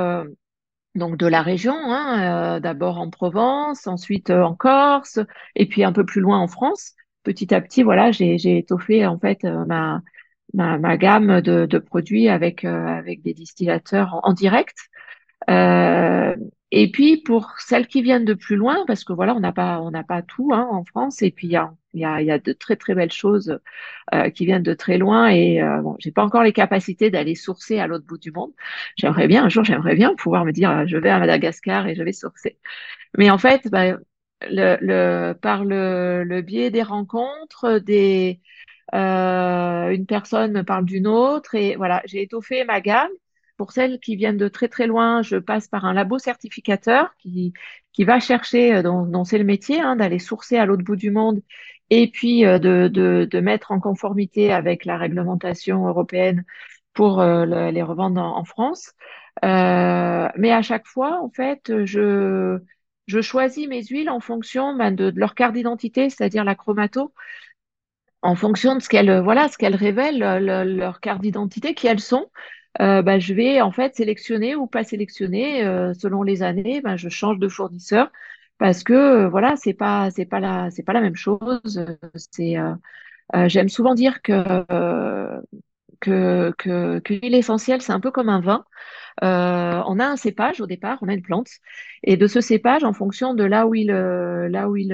donc 0.95 1.17
de 1.17 1.27
la 1.27 1.41
région, 1.41 1.75
hein, 1.75 2.59
d'abord 2.61 2.97
en 2.97 3.09
Provence, 3.09 3.87
ensuite 3.87 4.29
en 4.29 4.55
Corse, 4.55 5.19
et 5.55 5.65
puis 5.65 5.83
un 5.83 5.91
peu 5.91 6.05
plus 6.05 6.21
loin 6.21 6.39
en 6.39 6.47
France. 6.47 6.93
Petit 7.23 7.53
à 7.53 7.59
petit, 7.59 7.83
voilà, 7.83 8.11
j'ai 8.11 8.57
étoffé 8.57 9.05
en 9.05 9.19
fait 9.19 9.43
ma, 9.43 10.01
gamme 10.97 11.41
de, 11.41 11.77
produits 11.77 12.29
avec 12.29 12.63
avec 12.63 13.21
des 13.21 13.33
distillateurs 13.33 14.21
en, 14.23 14.31
direct. 14.33 14.77
Et 16.71 16.91
puis 16.91 17.17
pour 17.17 17.53
celles 17.59 17.87
qui 17.87 18.01
viennent 18.01 18.25
de 18.25 18.33
plus 18.33 18.55
loin, 18.57 18.83
parce 18.87 19.03
que 19.03 19.13
voilà, 19.13 19.35
on 19.35 19.39
n'a 19.39 19.53
pas 19.53 19.79
on 19.81 19.91
n'a 19.91 20.03
pas 20.03 20.21
tout 20.21 20.51
hein, 20.53 20.67
en 20.71 20.83
France, 20.83 21.21
et 21.21 21.31
puis 21.31 21.47
il 21.47 21.51
y 21.51 21.55
a 21.57 21.73
y 21.93 22.05
a, 22.05 22.21
y 22.21 22.31
a 22.31 22.39
de 22.39 22.53
très 22.53 22.75
très 22.75 22.93
belles 22.95 23.11
choses 23.11 23.59
euh, 24.13 24.29
qui 24.29 24.45
viennent 24.45 24.63
de 24.63 24.73
très 24.73 24.97
loin 24.97 25.29
et 25.29 25.61
euh, 25.61 25.81
bon, 25.81 25.95
j'ai 25.99 26.11
pas 26.11 26.23
encore 26.23 26.43
les 26.43 26.53
capacités 26.53 27.09
d'aller 27.11 27.35
sourcer 27.35 27.79
à 27.79 27.87
l'autre 27.87 28.05
bout 28.05 28.17
du 28.19 28.31
monde. 28.31 28.51
J'aimerais 28.97 29.27
bien 29.27 29.45
un 29.45 29.49
jour, 29.49 29.63
j'aimerais 29.63 29.95
bien 29.95 30.15
pouvoir 30.15 30.45
me 30.45 30.51
dire, 30.51 30.87
je 30.87 30.97
vais 30.97 31.09
à 31.09 31.19
Madagascar 31.19 31.87
et 31.87 31.95
je 31.95 32.03
vais 32.03 32.13
sourcer. 32.13 32.57
Mais 33.17 33.29
en 33.29 33.37
fait, 33.37 33.67
bah, 33.69 33.97
le, 34.49 34.77
le, 34.81 35.33
par 35.33 35.65
le, 35.65 36.23
le 36.23 36.41
biais 36.41 36.71
des 36.71 36.83
rencontres, 36.83 37.79
des, 37.79 38.41
euh, 38.95 39.89
une 39.91 40.05
personne 40.05 40.53
me 40.53 40.63
parle 40.63 40.85
d'une 40.85 41.07
autre 41.07 41.55
et 41.55 41.75
voilà, 41.75 42.01
j'ai 42.05 42.23
étoffé 42.23 42.63
ma 42.65 42.81
gamme. 42.81 43.11
Pour 43.57 43.71
celles 43.71 43.99
qui 43.99 44.15
viennent 44.15 44.37
de 44.37 44.47
très 44.47 44.67
très 44.67 44.87
loin, 44.87 45.21
je 45.23 45.37
passe 45.37 45.67
par 45.67 45.85
un 45.85 45.93
labo 45.93 46.19
certificateur 46.19 47.15
qui, 47.17 47.53
qui 47.93 48.03
va 48.03 48.19
chercher, 48.19 48.75
euh, 48.75 48.83
dont, 48.83 49.23
c'est 49.23 49.37
le 49.39 49.43
métier, 49.43 49.81
hein, 49.81 49.95
d'aller 49.95 50.19
sourcer 50.19 50.57
à 50.57 50.65
l'autre 50.65 50.83
bout 50.83 50.95
du 50.95 51.11
monde 51.11 51.41
et 51.89 52.09
puis 52.11 52.45
euh, 52.45 52.59
de, 52.59 52.87
de, 52.89 53.39
mettre 53.39 53.71
en 53.71 53.79
conformité 53.79 54.51
avec 54.53 54.85
la 54.85 54.97
réglementation 54.97 55.87
européenne 55.87 56.43
pour 56.93 57.21
euh, 57.21 57.45
le- 57.45 57.71
les 57.71 57.83
revendre 57.83 58.21
en, 58.21 58.43
France. 58.45 58.93
Mais 59.43 60.51
à 60.51 60.61
chaque 60.61 60.87
fois, 60.87 61.21
en 61.23 61.29
fait, 61.29 61.85
je, 61.85 62.59
je 63.07 63.21
choisis 63.21 63.67
mes 63.67 63.83
huiles 63.83 64.09
en 64.09 64.19
fonction 64.19 64.75
ben, 64.75 64.91
de, 64.91 65.11
leur 65.15 65.35
carte 65.35 65.53
d'identité, 65.53 66.09
c'est-à-dire 66.09 66.43
la 66.43 66.55
chromato, 66.55 67.13
en 68.21 68.35
fonction 68.35 68.75
de 68.75 68.81
ce 68.81 68.89
qu'elles 68.89 69.21
voilà, 69.21 69.47
ce 69.47 69.57
qu'elles 69.57 69.75
révèlent, 69.75 70.19
le- 70.19 70.39
le- 70.39 70.75
leur 70.77 70.99
carte 70.99 71.21
d'identité, 71.21 71.73
qui 71.73 71.87
elles 71.87 71.99
sont. 71.99 72.29
Euh, 72.81 73.01
ben, 73.01 73.19
je 73.19 73.33
vais 73.33 73.61
en 73.61 73.71
fait 73.71 73.95
sélectionner 73.95 74.55
ou 74.55 74.67
pas 74.67 74.83
sélectionner 74.83 75.65
euh, 75.65 75.93
selon 75.93 76.23
les 76.23 76.43
années. 76.43 76.81
Ben, 76.81 76.95
je 76.97 77.09
change 77.09 77.39
de 77.39 77.47
fournisseur 77.47 78.11
parce 78.59 78.83
que 78.83 78.93
euh, 78.93 79.29
voilà, 79.29 79.55
c'est 79.55 79.73
pas 79.73 80.11
c'est 80.11 80.25
pas 80.25 80.39
la 80.39 80.69
c'est 80.71 80.83
pas 80.83 80.93
la 80.93 81.01
même 81.01 81.15
chose. 81.15 81.85
C'est 82.15 82.57
euh, 82.57 82.73
euh, 83.35 83.49
j'aime 83.49 83.69
souvent 83.69 83.95
dire 83.95 84.21
que 84.21 84.33
que 85.99 86.53
que 86.57 86.99
que 86.99 87.13
l'huile 87.13 87.35
essentielle 87.35 87.81
c'est 87.81 87.91
un 87.93 87.99
peu 87.99 88.11
comme 88.11 88.29
un 88.29 88.41
vin. 88.41 88.65
Euh, 89.23 89.83
on 89.87 89.99
a 89.99 90.05
un 90.07 90.17
cépage 90.17 90.61
au 90.61 90.67
départ, 90.67 90.99
on 91.01 91.09
a 91.09 91.13
une 91.13 91.23
plante, 91.23 91.49
et 92.03 92.17
de 92.17 92.27
ce 92.27 92.41
cépage, 92.41 92.83
en 92.83 92.93
fonction 92.93 93.33
de 93.35 93.43
là 93.45 93.67
où 93.67 93.75
il, 93.75 93.87
là 93.89 94.69
où 94.69 94.77
il, 94.77 94.93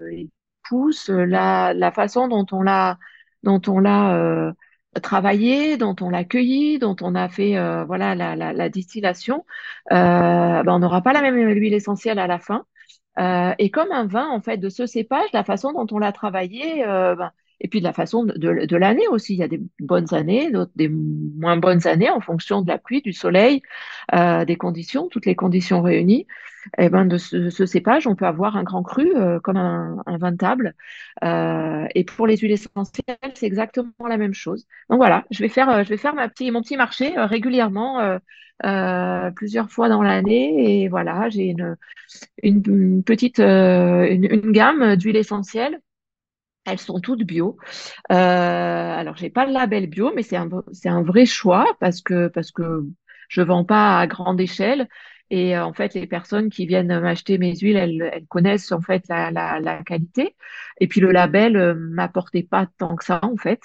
il 0.00 0.30
pousse, 0.68 1.08
la, 1.08 1.72
la 1.74 1.92
façon 1.92 2.28
dont 2.28 2.46
on 2.52 2.62
l'a, 2.62 2.98
dont 3.42 3.60
on 3.68 3.78
l'a 3.78 4.52
travaillé, 5.00 5.76
dont 5.76 5.94
on 6.00 6.10
l'a 6.10 6.24
cueilli, 6.24 6.78
dont 6.78 6.96
on 7.02 7.14
a 7.14 7.28
fait 7.28 7.56
euh, 7.56 7.84
voilà 7.84 8.14
la, 8.14 8.36
la, 8.36 8.52
la 8.52 8.68
distillation, 8.68 9.44
euh, 9.92 9.94
ben, 10.62 10.68
on 10.74 10.78
n'aura 10.80 11.02
pas 11.02 11.12
la 11.12 11.22
même 11.22 11.36
huile 11.36 11.74
essentielle 11.74 12.18
à 12.18 12.26
la 12.26 12.38
fin. 12.38 12.66
Euh, 13.18 13.54
et 13.58 13.70
comme 13.70 13.92
un 13.92 14.06
vin, 14.06 14.28
en 14.30 14.40
fait, 14.42 14.58
de 14.58 14.68
ce 14.68 14.86
cépage, 14.86 15.28
la 15.32 15.44
façon 15.44 15.72
dont 15.72 15.86
on 15.92 15.98
l'a 15.98 16.12
travaillé, 16.12 16.84
ben, 16.84 17.30
et 17.60 17.68
puis 17.68 17.80
de 17.80 17.84
la 17.84 17.92
façon 17.92 18.24
de, 18.24 18.76
l'année 18.76 19.08
aussi. 19.08 19.34
Il 19.34 19.38
y 19.38 19.42
a 19.42 19.48
des 19.48 19.60
bonnes 19.80 20.12
années, 20.14 20.50
d'autres 20.50 20.72
des 20.76 20.88
moins 20.88 21.56
bonnes 21.56 21.86
années 21.86 22.10
en 22.10 22.20
fonction 22.20 22.62
de 22.62 22.68
la 22.68 22.78
pluie, 22.78 23.02
du 23.02 23.12
soleil, 23.12 23.62
euh, 24.14 24.44
des 24.44 24.56
conditions, 24.56 25.08
toutes 25.08 25.26
les 25.26 25.34
conditions 25.34 25.82
réunies. 25.82 26.26
Et 26.78 26.88
ben 26.88 27.06
de 27.06 27.16
ce, 27.16 27.50
ce 27.50 27.66
cépage, 27.66 28.06
on 28.06 28.16
peut 28.16 28.26
avoir 28.26 28.56
un 28.56 28.64
grand 28.64 28.82
cru 28.82 29.14
euh, 29.16 29.38
comme 29.40 29.56
un, 29.56 30.02
un 30.06 30.18
vin 30.18 30.32
de 30.32 30.36
table. 30.36 30.74
Euh, 31.24 31.86
et 31.94 32.04
pour 32.04 32.26
les 32.26 32.36
huiles 32.36 32.52
essentielles, 32.52 33.16
c'est 33.34 33.46
exactement 33.46 33.92
la 34.08 34.16
même 34.16 34.34
chose. 34.34 34.66
Donc 34.90 34.98
voilà, 34.98 35.24
je 35.30 35.40
vais 35.42 35.48
faire, 35.48 35.70
euh, 35.70 35.84
je 35.84 35.88
vais 35.90 35.96
faire 35.96 36.14
ma 36.14 36.28
petit, 36.28 36.50
mon 36.50 36.62
petit 36.62 36.76
marché 36.76 37.16
euh, 37.16 37.26
régulièrement, 37.26 38.00
euh, 38.00 38.18
euh, 38.64 39.30
plusieurs 39.32 39.70
fois 39.70 39.88
dans 39.88 40.02
l'année. 40.02 40.82
Et 40.82 40.88
voilà, 40.88 41.28
j'ai 41.28 41.46
une, 41.46 41.76
une, 42.42 42.62
une 42.66 43.04
petite, 43.04 43.40
euh, 43.40 44.06
une, 44.08 44.24
une 44.24 44.52
gamme 44.52 44.96
d'huiles 44.96 45.16
essentielles. 45.16 45.80
Elles 46.66 46.78
sont 46.78 47.00
toutes 47.00 47.22
bio. 47.24 47.56
Euh, 48.10 48.14
alors, 48.14 49.16
j'ai 49.16 49.30
pas 49.30 49.46
le 49.46 49.52
label 49.52 49.86
bio, 49.88 50.12
mais 50.14 50.22
c'est 50.22 50.36
un, 50.36 50.48
un 50.86 51.02
vrai 51.02 51.26
choix 51.26 51.66
parce 51.80 52.02
que, 52.02 52.28
parce 52.28 52.50
que 52.50 52.84
je 53.28 53.42
vends 53.42 53.64
pas 53.64 54.00
à 54.00 54.06
grande 54.06 54.40
échelle. 54.40 54.88
Et 55.30 55.56
euh, 55.56 55.64
en 55.64 55.72
fait, 55.72 55.94
les 55.94 56.06
personnes 56.06 56.50
qui 56.50 56.66
viennent 56.66 57.00
m'acheter 57.00 57.38
mes 57.38 57.56
huiles, 57.56 57.76
elles, 57.76 58.24
connaissent 58.28 58.72
en 58.72 58.80
fait 58.80 59.04
la, 59.08 59.30
la 59.30 59.82
qualité. 59.84 60.36
Et 60.80 60.88
puis 60.88 61.00
le 61.00 61.10
label 61.12 61.56
euh, 61.56 61.74
m'apportait 61.74 62.42
pas 62.42 62.66
tant 62.78 62.96
que 62.96 63.04
ça 63.04 63.20
en 63.22 63.36
fait. 63.36 63.60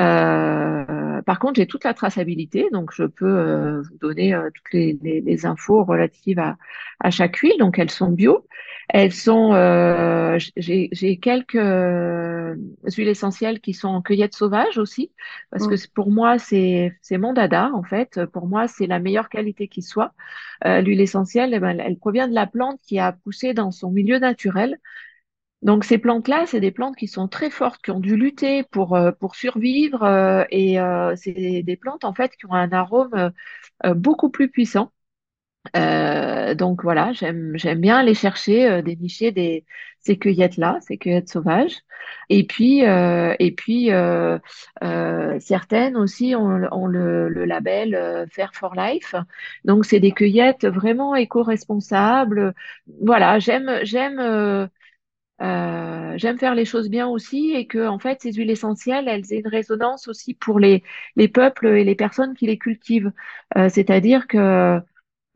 Euh, 0.00 1.22
par 1.22 1.38
contre, 1.38 1.54
j'ai 1.56 1.66
toute 1.66 1.84
la 1.84 1.94
traçabilité, 1.94 2.68
donc 2.72 2.92
je 2.94 3.04
peux 3.04 3.26
euh, 3.26 3.82
vous 3.82 3.98
donner 3.98 4.38
toutes 4.54 4.72
les, 4.72 4.98
les, 5.02 5.20
les 5.20 5.46
infos 5.46 5.84
relatives 5.84 6.38
à, 6.38 6.56
à 7.00 7.10
chaque 7.10 7.36
huile. 7.36 7.58
Donc 7.58 7.78
elles 7.78 7.90
sont 7.90 8.10
bio. 8.10 8.46
Elles 8.88 9.12
sont, 9.12 9.52
euh, 9.54 10.36
j'ai 10.56 10.88
j'ai 10.92 11.18
quelques 11.18 11.54
euh, 11.54 12.56
huiles 12.96 13.08
essentielles 13.08 13.60
qui 13.60 13.72
sont 13.72 13.88
en 13.88 14.02
cueillette 14.02 14.34
sauvage 14.34 14.78
aussi, 14.78 15.12
parce 15.50 15.66
que 15.68 15.74
Mm. 15.74 15.88
pour 15.94 16.10
moi, 16.10 16.38
c'est 16.38 16.92
c'est 17.00 17.18
mon 17.18 17.32
dada, 17.32 17.70
en 17.74 17.82
fait. 17.84 18.24
Pour 18.32 18.46
moi, 18.48 18.66
c'est 18.68 18.86
la 18.86 18.98
meilleure 18.98 19.28
qualité 19.28 19.68
qui 19.68 19.82
soit. 19.82 20.12
Euh, 20.64 20.80
l'huile 20.80 21.00
essentielle, 21.00 21.54
eh 21.54 21.60
ben, 21.60 21.70
elle, 21.70 21.80
elle 21.86 21.98
provient 21.98 22.28
de 22.28 22.34
la 22.34 22.46
plante 22.46 22.80
qui 22.82 22.98
a 22.98 23.12
poussé 23.12 23.54
dans 23.54 23.70
son 23.70 23.90
milieu 23.90 24.18
naturel. 24.18 24.78
Donc, 25.62 25.84
ces 25.84 25.98
plantes-là, 25.98 26.46
c'est 26.46 26.60
des 26.60 26.70
plantes 26.70 26.96
qui 26.96 27.06
sont 27.08 27.28
très 27.28 27.50
fortes, 27.50 27.82
qui 27.82 27.90
ont 27.90 28.00
dû 28.00 28.16
lutter 28.16 28.62
pour, 28.64 28.96
euh, 28.96 29.12
pour 29.12 29.34
survivre, 29.36 30.02
euh, 30.04 30.44
et 30.50 30.80
euh, 30.80 31.14
c'est 31.16 31.32
des, 31.62 31.76
plantes, 31.76 32.04
en 32.04 32.14
fait, 32.14 32.32
qui 32.36 32.46
ont 32.46 32.54
un 32.54 32.72
arôme 32.72 33.32
beaucoup 33.96 34.30
plus 34.30 34.48
puissant. 34.50 34.92
Euh, 35.76 36.54
donc 36.54 36.82
voilà, 36.82 37.12
j'aime 37.12 37.52
j'aime 37.56 37.80
bien 37.80 37.98
aller 37.98 38.14
chercher, 38.14 38.68
euh, 38.70 38.82
dénicher 38.82 39.30
des 39.32 39.64
ces 40.00 40.16
cueillettes-là, 40.18 40.78
ces 40.80 40.96
cueillettes 40.98 41.28
sauvages. 41.28 41.76
Et 42.30 42.46
puis 42.46 42.86
euh, 42.86 43.34
et 43.38 43.52
puis 43.52 43.90
certaines 45.40 45.96
aussi 45.96 46.34
ont, 46.36 46.60
ont 46.72 46.86
le, 46.86 47.28
le 47.28 47.44
label 47.44 48.26
Fair 48.30 48.54
for 48.54 48.74
Life. 48.74 49.14
Donc 49.64 49.84
c'est 49.84 50.00
des 50.00 50.12
cueillettes 50.12 50.66
vraiment 50.66 51.14
éco-responsables. 51.14 52.54
Voilà, 53.02 53.38
j'aime 53.38 53.80
j'aime 53.82 54.18
euh, 55.42 56.14
j'aime 56.18 56.38
faire 56.38 56.54
les 56.54 56.64
choses 56.64 56.90
bien 56.90 57.08
aussi 57.08 57.52
et 57.54 57.66
que 57.66 57.86
en 57.88 57.98
fait 57.98 58.20
ces 58.22 58.32
huiles 58.32 58.50
essentielles, 58.50 59.08
elles 59.08 59.32
aient 59.32 59.40
une 59.40 59.48
résonance 59.48 60.08
aussi 60.08 60.34
pour 60.34 60.58
les 60.60 60.82
les 61.16 61.28
peuples 61.28 61.66
et 61.68 61.84
les 61.84 61.94
personnes 61.94 62.34
qui 62.34 62.46
les 62.46 62.58
cultivent. 62.58 63.12
Euh, 63.56 63.68
c'est-à-dire 63.68 64.26
que 64.28 64.80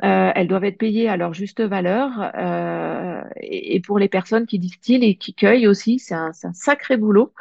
euh, 0.05 0.33
elles 0.35 0.49
doivent 0.49 0.65
être 0.65 0.79
payées 0.79 1.09
à 1.09 1.17
leur 1.17 1.35
juste 1.35 1.61
valeur. 1.63 2.11
euh, 2.37 3.23
et, 3.41 3.77
et 3.77 3.81
pour 3.81 3.99
les 3.99 4.09
personnes 4.09 4.47
qui 4.47 4.59
distillent 4.59 5.05
et 5.05 5.17
qui 5.17 5.35
cueillent 5.35 5.69
aussi, 5.69 5.99
c'est 6.01 6.15
un, 6.15 6.33
un 6.43 6.53
sacré 6.53 6.97
boulot. 6.97 7.33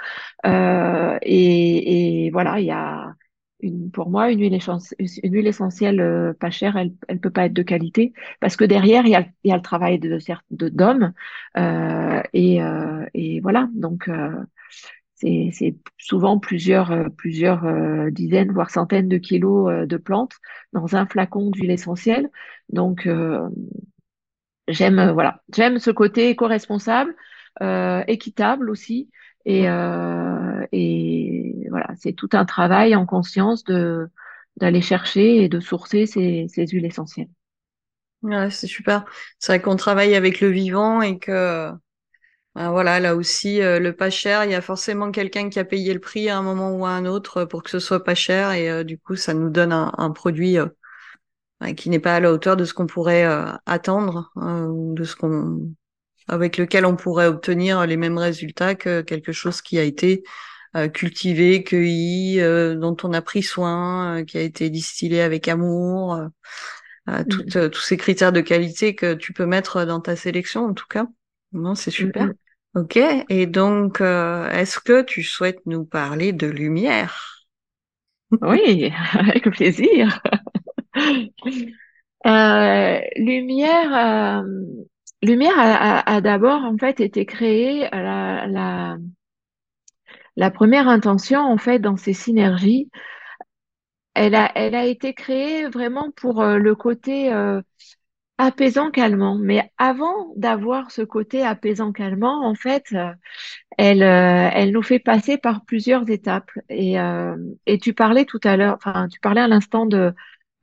Euh, 0.46 1.18
et, 1.24 2.26
et 2.28 2.32
voilà, 2.32 2.60
il 2.60 2.66
y 2.68 2.72
a 2.72 3.16
une, 3.64 3.90
pour 3.92 4.10
moi 4.10 4.32
une 4.32 4.42
huile, 4.42 5.48
essentielle 5.48 6.00
euh, 6.02 6.34
pas 6.34 6.52
chère, 6.52 6.78
elle, 6.78 6.94
elle 7.08 7.20
peut 7.20 7.30
pas 7.30 7.46
être 7.46 7.54
de 7.54 7.64
qualité 7.64 8.14
parce 8.40 8.56
que 8.56 8.66
derrière 8.66 9.06
il 9.06 9.12
y 9.12 9.52
a, 9.52 9.56
le 9.56 9.62
travail 9.62 10.00
d'hommes 10.52 11.14
euh, 11.58 12.22
et, 12.34 12.62
euh, 12.62 13.06
et 13.14 13.40
voilà 13.40 13.70
donc. 13.74 14.08
Euh, 14.08 14.32
c'est 15.26 15.78
souvent 15.98 16.38
plusieurs, 16.38 16.92
dizaines, 18.12 18.52
voire 18.52 18.70
centaines 18.70 19.08
de 19.08 19.18
kilos 19.18 19.88
de 19.88 19.96
plantes 19.96 20.34
dans 20.74 20.98
un 20.98 21.06
flacon 21.06 21.50
d'huile 21.50 21.72
essentielle. 21.72 22.30
Donc, 22.68 23.08
j'aime, 24.68 25.12
voilà, 25.12 25.42
j'aime 25.56 25.80
ce 25.80 25.92
côté 25.92 26.30
éco-responsable, 26.30 27.16
équitable 27.62 28.70
aussi. 28.70 29.10
Et 29.46 29.66
voilà, 31.74 31.88
c'est 31.98 32.14
tout 32.14 32.30
un 32.34 32.46
travail 32.46 32.96
en 32.96 33.06
conscience 33.08 33.64
d'aller 33.66 34.82
chercher 34.82 35.44
et 35.44 35.50
de 35.50 35.60
sourcer 35.60 36.06
ces, 36.06 36.46
ces 36.48 36.68
huiles 36.68 36.86
essentielles. 36.86 37.30
C'est 38.50 38.68
super. 38.68 39.04
C'est 39.40 39.54
vrai 39.54 39.62
qu'on 39.62 39.76
travaille 39.76 40.16
avec 40.16 40.40
le 40.40 40.50
vivant 40.50 41.02
et 41.02 41.20
que 41.20 41.72
ben 42.56 42.70
voilà, 42.72 43.00
là 43.00 43.16
aussi, 43.16 43.62
euh, 43.62 43.80
le 43.80 43.96
pas 43.96 44.12
cher, 44.12 44.46
il 44.46 44.52
y 44.52 44.56
a 44.56 44.62
forcément 44.62 45.12
quelqu'un 45.12 45.50
qui 45.50 45.58
a 45.58 45.66
payé 45.66 45.92
le 45.92 46.00
prix 46.00 46.30
à 46.30 46.38
un 46.38 46.44
moment 46.44 46.72
ou 46.72 46.86
à 46.86 46.92
un 46.92 47.06
autre 47.06 47.46
pour 47.46 47.64
que 47.64 47.72
ce 47.72 47.80
soit 47.80 48.04
pas 48.04 48.14
cher 48.14 48.52
et 48.52 48.70
euh, 48.70 48.84
du 48.84 49.00
coup, 49.00 49.16
ça 49.16 49.34
nous 49.34 49.50
donne 49.50 49.74
un, 49.74 50.12
produit 50.12 50.60
euh, 50.60 50.68
ben, 51.60 51.74
qui 51.74 51.90
n'est 51.90 52.00
pas 52.00 52.16
à 52.16 52.20
la 52.20 52.32
hauteur 52.32 52.56
de 52.56 52.66
ce 52.66 52.76
qu'on 52.76 52.86
pourrait 52.86 53.26
attendre, 53.66 54.32
qu'on 55.20 55.74
avec 56.28 56.58
lequel 56.58 56.86
on 56.86 56.96
pourrait 56.96 57.28
obtenir 57.28 57.86
les 57.86 57.98
mêmes 57.98 58.18
résultats 58.18 58.76
que 58.76 59.02
quelque 59.02 59.32
chose 59.32 59.62
qui 59.62 59.78
a 59.80 59.84
été 59.84 60.24
cultivé, 60.90 61.64
cueilli, 61.64 62.40
euh, 62.42 62.76
dont 62.76 62.98
on 63.04 63.14
a 63.14 63.22
pris 63.22 63.44
soin, 63.44 64.20
euh, 64.22 64.24
qui 64.26 64.38
a 64.38 64.42
été 64.42 64.70
distillé 64.70 65.22
avec 65.22 65.48
amour, 65.48 66.16
euh, 66.16 66.28
euh, 67.10 67.24
Mm, 67.26 67.30
toutes, 67.30 67.56
euh, 67.58 67.70
tous 67.70 67.82
ces 67.82 67.98
critères 67.98 68.32
de 68.32 68.42
qualité 68.42 68.96
que 68.96 69.14
tu 69.14 69.34
peux 69.34 69.46
mettre 69.46 69.86
dans 69.86 70.02
ta 70.02 70.16
sélection, 70.16 70.66
en 70.66 70.74
tout 70.74 70.88
cas. 70.90 71.08
Non, 71.54 71.76
c'est 71.76 71.92
mm, 71.98 72.12
super. 72.14 72.30
mm. 72.30 72.34
Ok. 72.76 72.98
Et 73.30 73.46
donc, 73.48 74.02
euh, 74.02 74.50
est-ce 74.52 74.80
que 74.80 75.02
tu 75.04 75.24
souhaites 75.24 75.62
nous 75.66 75.86
parler 75.86 76.34
de 76.34 76.48
lumière? 76.48 77.46
Oui, 78.42 78.92
avec 79.14 79.50
plaisir. 79.52 80.22
Euh, 82.26 83.00
Lumière, 83.18 84.42
euh, 84.44 84.44
Lumière 85.22 85.58
a, 85.60 86.00
a- 86.00 86.16
a 86.16 86.22
d'abord 86.22 86.64
en 86.64 86.78
fait 86.78 87.00
été 87.02 87.26
créée. 87.26 87.90
La, 87.92 88.48
la, 88.48 88.98
la 90.36 90.52
première 90.52 90.88
intention 90.88 91.40
en 91.40 91.58
fait 91.58 91.80
dans 91.80 91.98
ces 91.98 92.14
synergies, 92.14 92.90
elle 94.16 94.36
a, 94.36 94.86
été 94.86 95.14
créée 95.14 95.68
vraiment 95.68 96.12
pour 96.16 96.42
euh, 96.42 96.58
le 96.58 96.76
côté 96.76 97.34
euh, 97.34 97.62
apaisant 98.38 98.92
calmant. 98.92 99.38
Mais 99.40 99.72
avant 99.78 100.34
d'avoir 100.36 100.92
ce 100.92 101.02
côté 101.02 101.44
apaisant 101.44 101.92
calmant, 101.92 102.46
en 102.48 102.56
fait, 102.56 102.86
euh, 102.94 103.12
elle, 103.78 104.72
nous 104.72 104.84
fait 104.84 105.00
passer 105.00 105.38
par 105.38 105.66
plusieurs 105.66 106.10
étapes. 106.10 106.52
Et, 106.70 106.96
et 107.66 107.78
tu 107.80 107.94
parlais 107.94 108.26
tout 108.26 108.40
à 108.44 108.58
l'heure, 108.58 108.76
enfin 108.76 109.08
tu 109.08 109.20
parlais 109.20 109.42
à 109.42 109.48
l'instant 109.48 109.86
de 109.86 110.14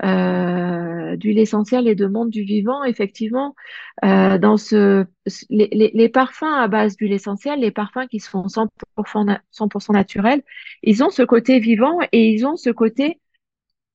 euh, 0.05 1.17
d'huile 1.17 1.39
essentielle 1.39 1.89
et 1.89 1.95
de 1.95 2.07
monde 2.07 2.31
du 2.31 2.43
vivant, 2.43 2.85
effectivement, 2.85 3.55
euh, 4.05 4.39
dans 4.39 4.57
ce, 4.57 5.05
les, 5.51 5.69
les, 5.73 5.91
les 5.95 6.09
parfums 6.09 6.45
à 6.45 6.69
base 6.69 6.97
d'huile 6.97 7.13
essentielle, 7.13 7.61
les 7.61 7.71
parfums 7.71 8.07
qui 8.11 8.21
se 8.21 8.31
font 8.31 8.49
100%, 8.49 9.25
na- 9.25 9.43
100% 9.51 9.93
naturels, 9.93 10.43
ils 10.83 11.03
ont 11.05 11.11
ce 11.11 11.23
côté 11.23 11.59
vivant 11.61 11.99
et 12.13 12.31
ils 12.31 12.47
ont 12.47 12.57
ce 12.57 12.71
côté, 12.71 13.21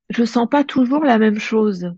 je 0.10 0.24
sens 0.26 0.48
pas 0.50 0.64
toujours 0.64 1.04
la 1.06 1.18
même 1.20 1.40
chose. 1.40 1.94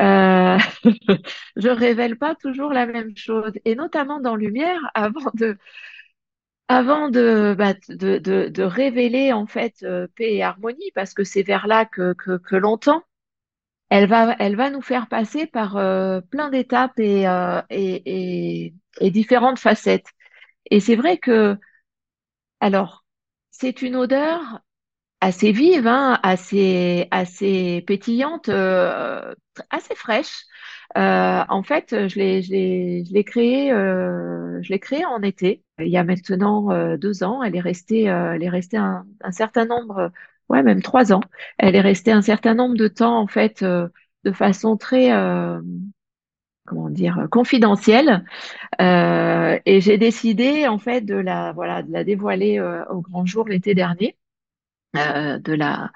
Euh, 0.00 0.58
je 1.56 1.68
révèle 1.68 2.18
pas 2.18 2.34
toujours 2.36 2.72
la 2.72 2.86
même 2.86 3.16
chose. 3.16 3.52
Et 3.64 3.74
notamment 3.76 4.20
dans 4.20 4.36
Lumière, 4.36 4.80
avant 4.94 5.30
de, 5.34 5.58
avant 6.68 7.08
de, 7.10 7.54
bah, 7.58 7.74
de, 7.88 8.18
de, 8.18 8.48
de 8.48 8.62
révéler 8.62 9.32
en 9.32 9.46
fait 9.46 9.74
euh, 9.82 10.06
paix 10.16 10.34
et 10.34 10.42
harmonie, 10.42 10.90
parce 10.94 11.14
que 11.14 11.24
c'est 11.24 11.42
vers 11.42 11.66
là 11.66 11.84
que, 11.84 12.14
que, 12.14 12.38
que 12.38 12.56
l'on 12.56 12.78
tend, 12.78 13.02
elle 13.92 14.06
va, 14.08 14.34
elle 14.38 14.56
va 14.56 14.70
nous 14.70 14.80
faire 14.80 15.06
passer 15.06 15.46
par 15.46 15.76
euh, 15.76 16.22
plein 16.22 16.48
d'étapes 16.48 16.98
et, 16.98 17.28
euh, 17.28 17.60
et, 17.68 18.72
et, 19.00 19.10
différentes 19.10 19.58
facettes. 19.58 20.06
Et 20.70 20.80
c'est 20.80 20.96
vrai 20.96 21.18
que, 21.18 21.58
alors, 22.60 23.04
c'est 23.50 23.82
une 23.82 23.96
odeur 23.96 24.60
assez 25.20 25.52
vive, 25.52 25.86
hein, 25.86 26.20
assez, 26.22 27.08
assez 27.10 27.82
pétillante, 27.86 28.48
euh, 28.48 29.34
assez 29.70 29.94
fraîche. 29.94 30.44
En 30.96 31.62
fait, 31.62 32.08
je 32.08 32.18
l'ai, 32.18 32.42
je 32.42 33.12
l'ai, 33.12 33.24
créée, 33.24 33.70
je 33.70 34.68
l'ai 34.70 34.80
créée 34.80 35.04
en 35.04 35.22
été. 35.22 35.64
Il 35.78 35.88
y 35.88 35.98
a 35.98 36.04
maintenant 36.04 36.96
deux 36.96 37.24
ans. 37.24 37.42
Elle 37.42 37.56
est 37.56 37.60
restée, 37.60 38.04
elle 38.04 38.42
est 38.42 38.48
restée 38.48 38.78
un, 38.78 39.06
un 39.22 39.32
certain 39.32 39.66
nombre, 39.66 40.12
ouais, 40.48 40.62
même 40.62 40.82
trois 40.82 41.12
ans. 41.12 41.20
Elle 41.58 41.76
est 41.76 41.80
restée 41.80 42.12
un 42.12 42.22
certain 42.22 42.54
nombre 42.54 42.76
de 42.76 42.88
temps, 42.88 43.18
en 43.18 43.26
fait, 43.26 43.62
euh, 43.62 43.88
de 44.24 44.32
façon 44.32 44.76
très, 44.76 45.12
euh, 45.12 45.60
comment 46.66 46.90
dire, 46.90 47.26
confidentielle. 47.30 48.24
Euh, 48.80 49.58
et 49.66 49.80
j'ai 49.80 49.98
décidé, 49.98 50.68
en 50.68 50.78
fait, 50.78 51.02
de 51.02 51.14
la, 51.14 51.52
voilà, 51.52 51.82
de 51.82 51.92
la 51.92 52.04
dévoiler 52.04 52.60
au 52.90 53.00
grand 53.00 53.26
jour 53.26 53.48
l'été 53.48 53.74
dernier. 53.74 54.16
De 54.94 55.54
la 55.54 55.90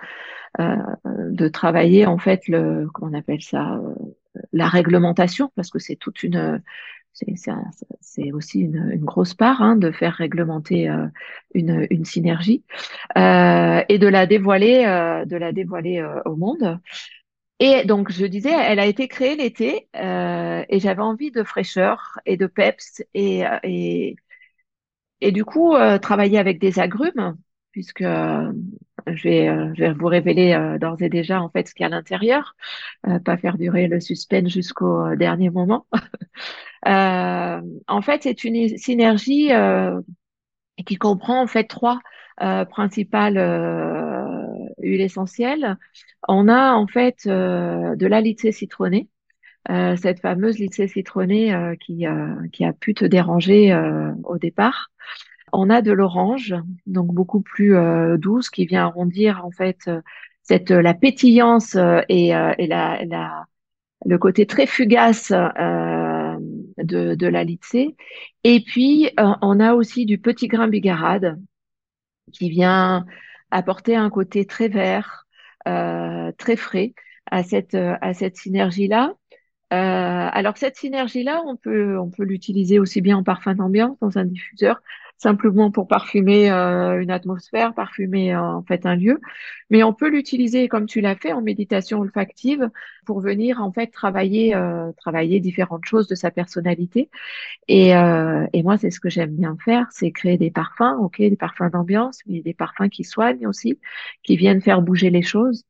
de 0.58 1.48
travailler 1.48 2.06
en 2.06 2.16
fait 2.16 2.48
le 2.48 2.88
comment 2.94 3.10
on 3.12 3.18
appelle 3.18 3.42
ça 3.42 3.78
la 4.54 4.68
réglementation 4.68 5.52
parce 5.54 5.68
que 5.68 5.78
c'est 5.78 5.96
toute 5.96 6.22
une 6.22 6.62
c'est 8.00 8.32
aussi 8.32 8.60
une, 8.60 9.04
grosse 9.04 9.34
part 9.34 9.62
hein, 9.62 9.76
de 9.76 9.90
faire 9.90 10.14
réglementer 10.14 10.90
euh, 10.90 11.06
une, 11.54 12.04
synergie 12.04 12.64
euh, 13.16 13.82
et 13.88 13.98
de 13.98 14.06
la 14.06 14.26
dévoiler 14.26 14.84
euh, 14.86 15.24
de 15.24 15.36
la 15.36 15.52
dévoiler 15.52 16.06
au 16.24 16.36
monde. 16.36 16.78
Et 17.58 17.84
donc 17.84 18.12
je 18.12 18.26
disais 18.26 18.52
elle 18.52 18.80
a 18.80 18.86
été 18.86 19.08
créée 19.08 19.36
l'été 19.36 19.88
et 19.94 20.80
j'avais 20.80 21.02
envie 21.02 21.30
de 21.30 21.42
fraîcheur 21.42 22.18
et 22.26 22.36
de 22.36 22.46
peps 22.46 23.02
et 23.14 24.16
du 25.32 25.44
coup, 25.44 25.74
travailler 26.02 26.38
avec 26.38 26.60
des 26.60 26.78
agrumes, 26.78 27.36
puisque 27.72 28.04
je 29.06 29.22
vais, 29.22 29.48
euh, 29.48 29.72
je 29.74 29.84
vais 29.84 29.92
vous 29.92 30.06
révéler 30.06 30.52
euh, 30.52 30.78
d'ores 30.78 31.00
et 31.02 31.08
déjà 31.08 31.40
en 31.40 31.48
fait 31.48 31.68
ce 31.68 31.74
qu'il 31.74 31.82
y 31.82 31.84
a 31.84 31.86
à 31.86 31.90
l'intérieur, 31.90 32.56
euh, 33.06 33.18
pas 33.18 33.36
faire 33.36 33.56
durer 33.56 33.86
le 33.86 34.00
suspense 34.00 34.48
jusqu'au 34.50 35.14
dernier 35.16 35.50
moment. 35.50 35.86
En 36.88 38.00
fait, 38.00 38.22
c'est 38.22 38.44
une 38.44 38.78
synergie 38.78 39.50
qui 40.86 40.96
comprend 40.96 41.42
en 41.42 41.48
fait 41.48 41.64
trois 41.64 41.98
principales 42.36 43.38
huiles 44.78 45.00
essentielles. 45.00 45.78
On 46.28 46.46
a 46.46 46.74
en 46.74 46.86
fait 46.86 47.26
de 47.26 48.06
la 48.06 48.20
lycée 48.20 48.52
citronnée, 48.52 49.08
cette 49.68 50.20
fameuse 50.20 50.60
lycée 50.60 50.86
citronnée 50.86 51.76
qui, 51.80 52.06
qui 52.52 52.64
a 52.64 52.72
pu 52.72 52.94
te 52.94 53.04
déranger 53.04 53.76
au 54.22 54.38
départ. 54.38 54.92
On 55.58 55.70
a 55.70 55.80
de 55.80 55.90
l'orange, 55.90 56.54
donc 56.86 57.14
beaucoup 57.14 57.40
plus 57.40 57.74
euh, 57.76 58.18
douce, 58.18 58.50
qui 58.50 58.66
vient 58.66 58.84
arrondir 58.84 59.42
en 59.44 59.50
fait 59.50 59.78
euh, 59.88 60.02
cette 60.42 60.70
la 60.70 60.92
pétillance 60.92 61.76
euh, 61.76 62.02
et, 62.10 62.36
euh, 62.36 62.52
le 64.04 64.18
côté 64.18 64.46
très 64.46 64.66
fugace 64.66 65.32
euh, 65.32 66.36
de, 66.78 67.26
la 67.26 67.42
lycée. 67.42 67.96
Et 68.44 68.60
puis 68.60 69.06
euh, 69.18 69.32
on 69.40 69.58
a 69.58 69.72
aussi 69.72 70.04
du 70.04 70.18
petit 70.18 70.46
grain 70.46 70.68
bigarade 70.68 71.40
qui 72.32 72.50
vient 72.50 73.06
apporter 73.50 73.96
un 73.96 74.10
côté 74.10 74.44
très 74.44 74.68
vert, 74.68 75.26
euh, 75.66 76.32
très 76.36 76.56
frais 76.56 76.92
à 77.30 77.42
cette 77.42 77.74
euh, 77.74 77.96
à 78.02 78.12
cette 78.12 78.36
synergie-là. 78.36 79.14
Euh, 79.72 79.76
alors 80.32 80.58
cette 80.58 80.76
synergie-là, 80.76 81.42
on 81.46 81.56
peut 81.56 82.24
l'utiliser 82.24 82.78
aussi 82.78 83.00
bien 83.00 83.16
en 83.16 83.24
parfum 83.24 83.54
d'ambiance, 83.54 83.98
dans 84.00 84.18
un 84.18 84.24
diffuseur, 84.24 84.80
simplement 85.18 85.70
pour 85.70 85.88
parfumer 85.88 86.50
euh, 86.50 87.00
une 87.00 87.10
atmosphère, 87.10 87.74
parfumer 87.74 88.34
euh, 88.34 88.40
en 88.40 88.62
fait 88.62 88.86
un 88.86 88.96
lieu, 88.96 89.20
mais 89.70 89.82
on 89.82 89.92
peut 89.92 90.08
l'utiliser 90.08 90.68
comme 90.68 90.86
tu 90.86 91.00
l'as 91.00 91.16
fait 91.16 91.32
en 91.32 91.42
méditation 91.42 92.00
olfactive 92.00 92.70
pour 93.06 93.20
venir 93.20 93.60
en 93.62 93.72
fait 93.72 93.88
travailler, 93.88 94.54
euh, 94.54 94.92
travailler 94.98 95.40
différentes 95.40 95.84
choses 95.86 96.06
de 96.08 96.14
sa 96.14 96.30
personnalité. 96.30 97.10
Et, 97.68 97.96
euh, 97.96 98.46
et 98.52 98.62
moi, 98.62 98.78
c'est 98.78 98.90
ce 98.90 99.00
que 99.00 99.10
j'aime 99.10 99.36
bien 99.36 99.56
faire, 99.64 99.86
c'est 99.90 100.12
créer 100.12 100.38
des 100.38 100.50
parfums, 100.50 100.96
ok, 101.00 101.18
des 101.18 101.36
parfums 101.36 101.70
d'ambiance, 101.72 102.20
mais 102.26 102.40
des 102.42 102.54
parfums 102.54 102.88
qui 102.90 103.04
soignent 103.04 103.46
aussi, 103.46 103.78
qui 104.22 104.36
viennent 104.36 104.60
faire 104.62 104.82
bouger 104.82 105.10
les 105.10 105.22
choses. 105.22 105.64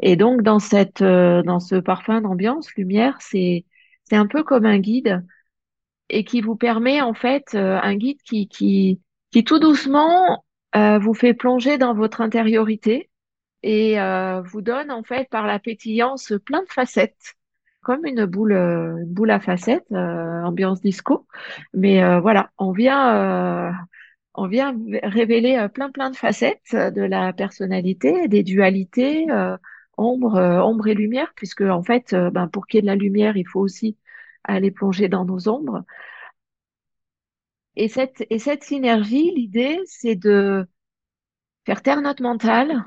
Et 0.00 0.16
donc, 0.16 0.42
dans 0.42 0.58
cette, 0.58 1.02
euh, 1.02 1.42
dans 1.42 1.60
ce 1.60 1.76
parfum 1.76 2.20
d'ambiance, 2.22 2.74
lumière, 2.76 3.16
c'est, 3.20 3.64
c'est 4.04 4.16
un 4.16 4.26
peu 4.26 4.42
comme 4.42 4.64
un 4.66 4.78
guide 4.78 5.24
et 6.10 6.24
qui 6.24 6.40
vous 6.40 6.56
permet, 6.56 7.00
en 7.00 7.14
fait, 7.14 7.54
euh, 7.54 7.78
un 7.82 7.94
guide 7.94 8.20
qui, 8.22 8.48
qui, 8.48 9.00
qui 9.30 9.44
tout 9.44 9.58
doucement, 9.58 10.44
euh, 10.76 10.98
vous 10.98 11.14
fait 11.14 11.34
plonger 11.34 11.78
dans 11.78 11.94
votre 11.94 12.20
intériorité 12.20 13.10
et 13.62 14.00
euh, 14.00 14.42
vous 14.42 14.60
donne, 14.60 14.90
en 14.90 15.02
fait, 15.02 15.28
par 15.30 15.46
la 15.46 15.58
pétillance, 15.58 16.32
plein 16.44 16.62
de 16.62 16.68
facettes, 16.68 17.34
comme 17.82 18.04
une 18.04 18.26
boule, 18.26 18.52
une 18.52 19.12
boule 19.12 19.30
à 19.30 19.40
facettes, 19.40 19.90
ambiance 19.90 20.80
disco. 20.80 21.26
Mais 21.74 22.20
voilà, 22.20 22.50
on 22.58 22.72
vient, 22.72 23.72
on 24.34 24.46
vient 24.46 24.76
révéler 25.02 25.66
plein 25.72 25.90
plein 25.90 26.10
de 26.10 26.16
facettes 26.16 26.74
de 26.74 27.02
la 27.02 27.32
personnalité, 27.32 28.28
des 28.28 28.42
dualités, 28.42 29.26
ombre, 29.96 30.38
ombre 30.62 30.88
et 30.88 30.94
lumière, 30.94 31.32
puisque 31.36 31.62
en 31.62 31.82
fait, 31.82 32.14
ben, 32.14 32.48
pour 32.48 32.66
qu'il 32.66 32.78
y 32.78 32.80
ait 32.80 32.82
de 32.82 32.86
la 32.86 32.96
lumière, 32.96 33.36
il 33.38 33.46
faut 33.46 33.60
aussi 33.60 33.96
aller 34.44 34.70
plonger 34.70 35.08
dans 35.08 35.24
nos 35.24 35.48
ombres. 35.48 35.84
Et 37.74 37.88
cette, 37.88 38.24
et 38.30 38.38
cette 38.38 38.62
synergie, 38.62 39.32
l'idée, 39.34 39.80
c'est 39.86 40.14
de 40.14 40.68
faire 41.66 41.82
taire 41.82 42.02
notre 42.02 42.22
mental, 42.22 42.84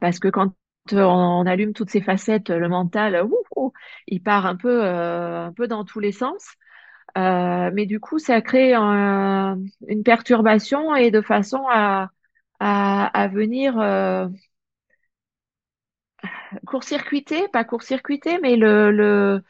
parce 0.00 0.18
que 0.18 0.28
quand 0.28 0.52
on 0.92 1.46
allume 1.46 1.72
toutes 1.74 1.90
ces 1.90 2.00
facettes, 2.00 2.50
le 2.50 2.68
mental, 2.68 3.22
il 4.08 4.22
part 4.22 4.46
un 4.46 4.56
peu, 4.56 4.84
euh, 4.84 5.46
un 5.46 5.52
peu 5.52 5.68
dans 5.68 5.84
tous 5.84 6.00
les 6.00 6.12
sens. 6.12 6.44
Euh, 7.18 7.70
mais 7.74 7.86
du 7.86 8.00
coup, 8.00 8.18
ça 8.20 8.40
crée 8.42 8.74
un- 8.74 9.58
une 9.88 10.02
perturbation 10.04 10.96
et 10.96 11.10
de 11.12 11.22
façon 11.22 11.64
à, 11.70 12.10
à, 12.60 13.06
à 13.20 13.28
venir 13.28 13.78
euh, 13.80 14.28
court-circuiter, 16.66 17.48
pas 17.48 17.64
court-circuiter, 17.64 18.38
mais 18.40 18.56
le, 18.56 18.90
le 18.90 19.42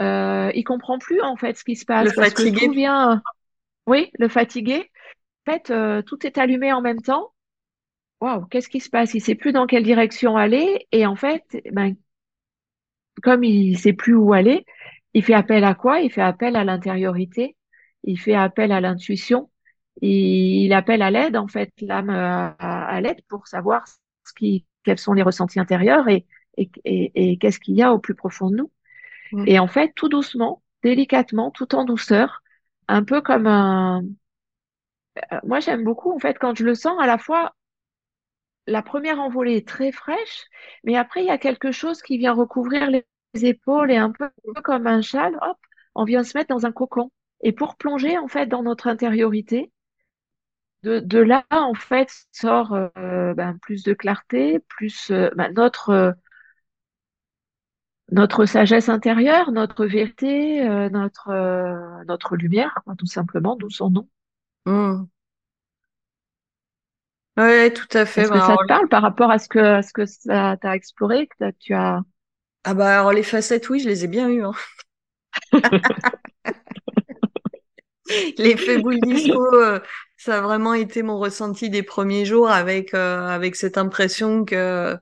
euh, 0.00 0.50
il 0.54 0.64
comprend 0.64 0.98
plus 0.98 1.20
en 1.22 1.36
fait 1.36 1.56
ce 1.58 1.64
qui 1.64 1.76
se 1.76 1.84
Le 2.00 2.10
passe 2.10 2.12
parce 2.14 2.34
que 2.34 2.42
tout 2.44 2.68
fatigué. 2.68 2.70
vient, 2.70 3.22
oui, 3.86 4.10
le 4.18 4.28
fatigué. 4.28 4.90
En 5.48 5.52
fait, 5.52 5.70
euh, 5.70 6.02
tout 6.02 6.26
est 6.26 6.38
allumé 6.38 6.72
en 6.72 6.82
même 6.82 7.02
temps. 7.02 7.32
Waouh, 8.20 8.46
qu'est-ce 8.46 8.68
qui 8.70 8.80
se 8.80 8.90
passe? 8.90 9.14
Il 9.14 9.20
sait 9.20 9.34
plus 9.34 9.52
dans 9.52 9.66
quelle 9.66 9.84
direction 9.84 10.36
aller 10.36 10.86
et 10.92 11.06
en 11.06 11.16
fait, 11.16 11.44
ben, 11.72 11.96
comme 13.22 13.44
il 13.44 13.78
sait 13.78 13.92
plus 13.92 14.14
où 14.14 14.32
aller, 14.32 14.64
il 15.14 15.24
fait 15.24 15.34
appel 15.34 15.64
à 15.64 15.74
quoi? 15.74 16.00
Il 16.00 16.10
fait 16.12 16.20
appel 16.22 16.56
à 16.56 16.64
l'intériorité, 16.64 17.56
il 18.04 18.18
fait 18.18 18.34
appel 18.34 18.72
à 18.72 18.80
l'intuition, 18.80 19.50
il, 20.00 20.64
il 20.66 20.72
appelle 20.72 21.02
à 21.02 21.10
l'aide, 21.10 21.36
en 21.36 21.48
fait, 21.48 21.72
l'âme 21.80 22.10
à, 22.10 22.56
à- 22.58 22.86
à 22.86 23.00
l'aide 23.00 23.20
pour 23.28 23.46
savoir 23.48 23.86
ce 23.88 24.32
qui, 24.36 24.66
quels 24.84 24.98
sont 24.98 25.12
les 25.12 25.22
ressentis 25.22 25.60
intérieurs 25.60 26.08
et, 26.08 26.26
et, 26.56 26.70
et, 26.84 27.32
et 27.32 27.38
qu'est-ce 27.38 27.60
qu'il 27.60 27.74
y 27.76 27.82
a 27.82 27.92
au 27.92 27.98
plus 27.98 28.14
profond 28.14 28.50
de 28.50 28.56
nous. 28.56 28.70
Et 29.46 29.58
en 29.58 29.66
fait, 29.68 29.92
tout 29.94 30.08
doucement, 30.08 30.62
délicatement, 30.82 31.50
tout 31.50 31.74
en 31.74 31.84
douceur, 31.84 32.42
un 32.88 33.04
peu 33.04 33.20
comme 33.22 33.46
un... 33.46 34.02
euh, 35.32 35.38
Moi, 35.44 35.60
j'aime 35.60 35.84
beaucoup, 35.84 36.12
en 36.12 36.18
fait, 36.18 36.38
quand 36.38 36.56
je 36.56 36.64
le 36.64 36.74
sens, 36.74 36.96
à 37.00 37.06
la 37.06 37.18
fois, 37.18 37.54
la 38.66 38.80
première 38.82 39.20
envolée 39.20 39.56
est 39.56 39.68
très 39.68 39.92
fraîche, 39.92 40.44
mais 40.84 40.96
après, 40.96 41.20
il 41.22 41.26
y 41.26 41.30
a 41.30 41.36
quelque 41.38 41.72
chose 41.72 42.00
qui 42.02 42.16
vient 42.18 42.32
recouvrir 42.32 42.88
les 42.90 43.04
épaules 43.34 43.90
et 43.90 43.96
un 43.96 44.10
peu 44.12 44.30
comme 44.64 44.86
un 44.86 45.02
châle, 45.02 45.36
hop, 45.42 45.58
on 45.94 46.04
vient 46.04 46.24
se 46.24 46.36
mettre 46.38 46.48
dans 46.54 46.64
un 46.66 46.72
cocon. 46.72 47.10
Et 47.42 47.52
pour 47.52 47.76
plonger, 47.76 48.16
en 48.18 48.28
fait, 48.28 48.46
dans 48.46 48.62
notre 48.62 48.86
intériorité, 48.88 49.70
de, 50.82 51.18
là, 51.18 51.44
en 51.50 51.74
fait, 51.74 52.10
sort 52.32 52.72
euh, 52.74 53.34
ben, 53.34 53.58
plus 53.60 53.82
de 53.82 53.92
clarté, 53.92 54.60
plus 54.60 55.10
euh, 55.10 55.30
ben, 55.36 55.52
notre, 55.54 56.14
notre 58.12 58.44
sagesse 58.46 58.88
intérieure, 58.88 59.52
notre 59.52 59.86
vérité, 59.86 60.62
euh, 60.68 60.88
notre, 60.90 61.28
euh, 61.30 62.04
notre 62.06 62.36
lumière, 62.36 62.78
quoi, 62.84 62.94
tout 62.96 63.06
simplement, 63.06 63.56
d'où 63.56 63.70
son 63.70 63.90
nom. 63.90 64.08
Hmm. 64.66 65.04
Ouais, 67.36 67.72
tout 67.72 67.86
à 67.96 68.04
fait. 68.06 68.22
Est-ce 68.22 68.30
Bah, 68.30 68.34
que 68.34 68.40
ça 68.40 68.46
alors, 68.46 68.62
te 68.62 68.66
parle 68.68 68.88
par 68.88 69.02
rapport 69.02 69.30
à 69.30 69.38
ce 69.38 69.48
que, 69.48 69.58
à 69.58 69.82
ce 69.82 69.92
que 69.92 70.04
ça 70.06 70.56
t'a 70.60 70.74
exploré, 70.76 71.26
que 71.28 71.50
tu 71.58 71.74
as... 71.74 72.00
ah 72.64 72.74
bah, 72.74 72.98
alors, 73.00 73.12
les 73.12 73.22
facettes, 73.22 73.68
oui, 73.70 73.80
je 73.80 73.88
les 73.88 74.04
ai 74.04 74.08
bien 74.08 74.28
eues. 74.28 74.42
Hein. 74.44 74.52
L'effet 78.38 78.78
boule 78.78 78.98
euh, 79.54 79.80
ça 80.16 80.38
a 80.38 80.40
vraiment 80.40 80.74
été 80.74 81.02
mon 81.02 81.18
ressenti 81.18 81.70
des 81.70 81.82
premiers 81.82 82.24
jours 82.24 82.50
avec, 82.50 82.92
avec 82.94 83.56
cette 83.56 83.78
impression 83.78 84.44
que, 84.44 84.96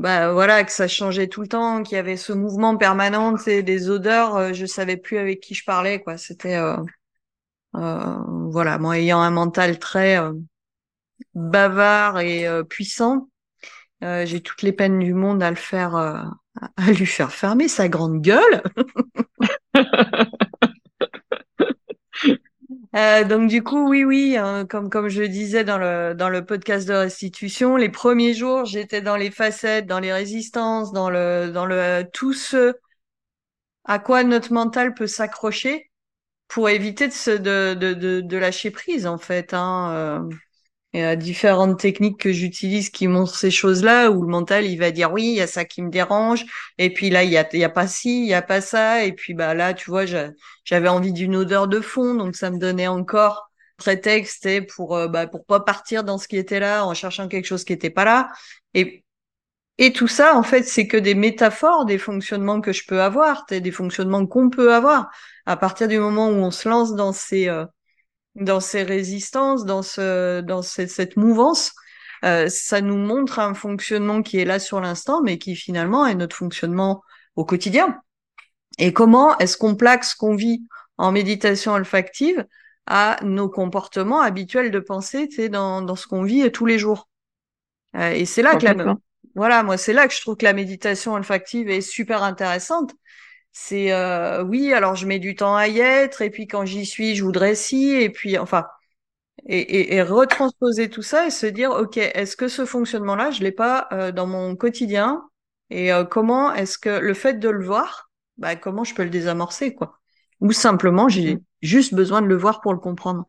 bah, 0.00 0.32
voilà, 0.32 0.64
que 0.64 0.72
ça 0.72 0.88
changeait 0.88 1.28
tout 1.28 1.42
le 1.42 1.48
temps, 1.48 1.82
qu'il 1.82 1.96
y 1.96 1.98
avait 1.98 2.16
ce 2.16 2.32
mouvement 2.32 2.76
permanent, 2.76 3.36
et 3.46 3.62
des 3.62 3.90
odeurs, 3.90 4.36
euh, 4.36 4.52
je 4.54 4.66
savais 4.66 4.96
plus 4.96 5.18
avec 5.18 5.40
qui 5.40 5.54
je 5.54 5.64
parlais, 5.64 6.00
quoi. 6.00 6.16
C'était, 6.16 6.56
euh, 6.56 6.76
euh, 7.76 8.16
voilà, 8.50 8.78
moi 8.78 8.98
ayant 8.98 9.20
un 9.20 9.30
mental 9.30 9.78
très 9.78 10.18
euh, 10.18 10.32
bavard 11.34 12.20
et 12.20 12.46
euh, 12.46 12.64
puissant, 12.64 13.28
j'ai 14.02 14.40
toutes 14.40 14.62
les 14.62 14.72
peines 14.72 14.98
du 14.98 15.14
monde 15.14 15.42
à 15.42 15.50
le 15.50 15.56
faire, 15.56 15.94
à 15.96 16.30
lui 16.88 17.06
faire 17.06 17.32
fermer 17.32 17.68
sa 17.68 17.88
grande 17.88 18.22
gueule. 18.22 18.62
Euh, 22.96 23.22
donc 23.24 23.48
du 23.48 23.62
coup, 23.62 23.88
oui, 23.88 24.04
oui, 24.04 24.36
hein, 24.36 24.66
comme 24.66 24.90
comme 24.90 25.08
je 25.08 25.22
disais 25.22 25.62
dans 25.64 25.78
le 25.78 26.12
dans 26.14 26.28
le 26.28 26.44
podcast 26.44 26.88
de 26.88 26.92
restitution, 26.94 27.76
les 27.76 27.88
premiers 27.88 28.34
jours, 28.34 28.64
j'étais 28.64 29.00
dans 29.00 29.16
les 29.16 29.30
facettes, 29.30 29.86
dans 29.86 30.00
les 30.00 30.12
résistances, 30.12 30.92
dans 30.92 31.08
le 31.08 31.50
dans 31.52 31.66
le 31.66 32.04
tout 32.12 32.32
ce 32.32 32.74
à 33.84 33.98
quoi 33.98 34.24
notre 34.24 34.52
mental 34.52 34.94
peut 34.94 35.06
s'accrocher 35.06 35.90
pour 36.48 36.68
éviter 36.70 37.08
de 37.08 37.12
se 37.14 37.30
de 37.32 37.74
de 37.74 37.94
de, 37.94 38.20
de 38.22 38.38
lâcher 38.38 38.70
prise 38.72 39.06
en 39.06 39.18
fait. 39.18 39.54
Hein, 39.54 39.92
euh. 40.30 40.36
Y 40.92 41.02
a 41.02 41.14
différentes 41.16 41.78
techniques 41.78 42.18
que 42.18 42.32
j'utilise 42.32 42.90
qui 42.90 43.06
montrent 43.06 43.36
ces 43.36 43.52
choses-là 43.52 44.10
où 44.10 44.22
le 44.22 44.28
mental 44.28 44.64
il 44.66 44.76
va 44.76 44.90
dire 44.90 45.12
oui 45.12 45.22
il 45.24 45.34
y 45.34 45.40
a 45.40 45.46
ça 45.46 45.64
qui 45.64 45.82
me 45.82 45.90
dérange 45.90 46.44
et 46.78 46.92
puis 46.92 47.10
là 47.10 47.22
il 47.22 47.30
y 47.30 47.36
a 47.38 47.48
y 47.56 47.62
a 47.64 47.68
pas 47.68 47.86
ci 47.86 48.22
il 48.22 48.26
y 48.28 48.34
a 48.34 48.42
pas 48.42 48.60
ça 48.60 49.04
et 49.04 49.12
puis 49.12 49.32
bah 49.34 49.54
là 49.54 49.72
tu 49.72 49.88
vois 49.88 50.04
j'a- 50.04 50.30
j'avais 50.64 50.88
envie 50.88 51.12
d'une 51.12 51.36
odeur 51.36 51.68
de 51.68 51.80
fond 51.80 52.14
donc 52.14 52.34
ça 52.34 52.50
me 52.50 52.58
donnait 52.58 52.88
encore 52.88 53.50
prétexte 53.76 54.46
et 54.46 54.62
pour 54.62 54.96
euh, 54.96 55.06
bah 55.08 55.28
pour 55.28 55.44
pas 55.46 55.60
partir 55.60 56.02
dans 56.02 56.18
ce 56.18 56.26
qui 56.26 56.36
était 56.36 56.58
là 56.60 56.84
en 56.84 56.92
cherchant 56.94 57.28
quelque 57.28 57.46
chose 57.46 57.64
qui 57.64 57.72
était 57.72 57.90
pas 57.90 58.04
là. 58.04 58.28
Et 58.74 59.04
et 59.78 59.92
tout 59.92 60.08
ça 60.08 60.36
en 60.36 60.42
fait 60.42 60.62
c'est 60.64 60.86
que 60.86 60.96
des 60.96 61.14
métaphores 61.14 61.84
des 61.86 61.98
fonctionnements 61.98 62.60
que 62.60 62.72
je 62.72 62.84
peux 62.86 63.00
avoir 63.02 63.46
des 63.50 63.70
fonctionnements 63.72 64.26
qu'on 64.26 64.50
peut 64.50 64.74
avoir. 64.74 65.10
À 65.46 65.56
partir 65.56 65.88
du 65.88 65.98
moment 65.98 66.28
où 66.28 66.32
on 66.34 66.50
se 66.50 66.68
lance 66.68 66.94
dans 66.94 67.12
ces 67.12 67.48
euh, 67.48 67.64
dans 68.34 68.60
ces 68.60 68.82
résistances, 68.82 69.64
dans 69.64 69.82
ce, 69.82 70.40
dans 70.40 70.62
cette, 70.62 70.90
cette 70.90 71.16
mouvance, 71.16 71.72
euh, 72.24 72.48
ça 72.48 72.80
nous 72.80 72.96
montre 72.96 73.38
un 73.38 73.54
fonctionnement 73.54 74.22
qui 74.22 74.38
est 74.38 74.44
là 74.44 74.58
sur 74.58 74.80
l'instant, 74.80 75.22
mais 75.22 75.38
qui 75.38 75.56
finalement 75.56 76.06
est 76.06 76.14
notre 76.14 76.36
fonctionnement 76.36 77.02
au 77.36 77.44
quotidien. 77.44 78.00
Et 78.78 78.92
comment 78.92 79.36
est-ce 79.38 79.56
qu'on 79.56 79.74
plaque 79.74 80.04
ce 80.04 80.16
qu'on 80.16 80.34
vit 80.34 80.62
en 80.96 81.12
méditation 81.12 81.72
olfactive 81.72 82.46
à 82.86 83.18
nos 83.22 83.48
comportements 83.48 84.20
habituels 84.20 84.70
de 84.70 84.80
pensée, 84.80 85.28
tu 85.28 85.36
sais, 85.36 85.48
dans, 85.48 85.82
dans 85.82 85.96
ce 85.96 86.06
qu'on 86.06 86.22
vit 86.22 86.50
tous 86.52 86.66
les 86.66 86.78
jours? 86.78 87.08
Euh, 87.96 88.10
et 88.10 88.24
c'est 88.24 88.42
là 88.42 88.56
que 88.56 88.66
la, 88.66 88.96
voilà, 89.34 89.62
moi, 89.62 89.76
c'est 89.76 89.92
là 89.92 90.06
que 90.08 90.14
je 90.14 90.20
trouve 90.20 90.36
que 90.36 90.44
la 90.44 90.52
méditation 90.52 91.14
olfactive 91.14 91.70
est 91.70 91.80
super 91.80 92.22
intéressante. 92.22 92.92
C'est 93.52 93.92
euh, 93.92 94.42
oui, 94.44 94.72
alors 94.72 94.94
je 94.94 95.06
mets 95.06 95.18
du 95.18 95.34
temps 95.34 95.56
à 95.56 95.66
y 95.68 95.80
être, 95.80 96.22
et 96.22 96.30
puis 96.30 96.46
quand 96.46 96.64
j'y 96.64 96.86
suis, 96.86 97.16
je 97.16 97.24
voudrais 97.24 97.54
si, 97.56 97.90
et 97.92 98.08
puis 98.10 98.38
enfin, 98.38 98.66
et, 99.46 99.58
et, 99.60 99.94
et 99.96 100.02
retransposer 100.02 100.90
tout 100.90 101.02
ça 101.02 101.26
et 101.26 101.30
se 101.30 101.46
dire, 101.46 101.70
ok, 101.72 101.98
est-ce 101.98 102.36
que 102.36 102.48
ce 102.48 102.66
fonctionnement-là, 102.66 103.30
je 103.32 103.42
l'ai 103.42 103.52
pas 103.52 103.88
euh, 103.92 104.12
dans 104.12 104.26
mon 104.26 104.56
quotidien, 104.56 105.28
et 105.70 105.92
euh, 105.92 106.04
comment 106.04 106.54
est-ce 106.54 106.78
que 106.78 106.90
le 106.90 107.14
fait 107.14 107.34
de 107.40 107.48
le 107.50 107.64
voir, 107.64 108.10
bah 108.38 108.56
comment 108.56 108.84
je 108.84 108.94
peux 108.94 109.04
le 109.04 109.10
désamorcer, 109.10 109.74
quoi, 109.74 110.00
ou 110.40 110.52
simplement 110.52 111.08
j'ai 111.08 111.36
Mhm. 111.36 111.44
juste 111.62 111.94
besoin 111.94 112.22
de 112.22 112.28
le 112.28 112.36
voir 112.36 112.60
pour 112.62 112.72
le 112.74 112.80
comprendre. 112.80 113.26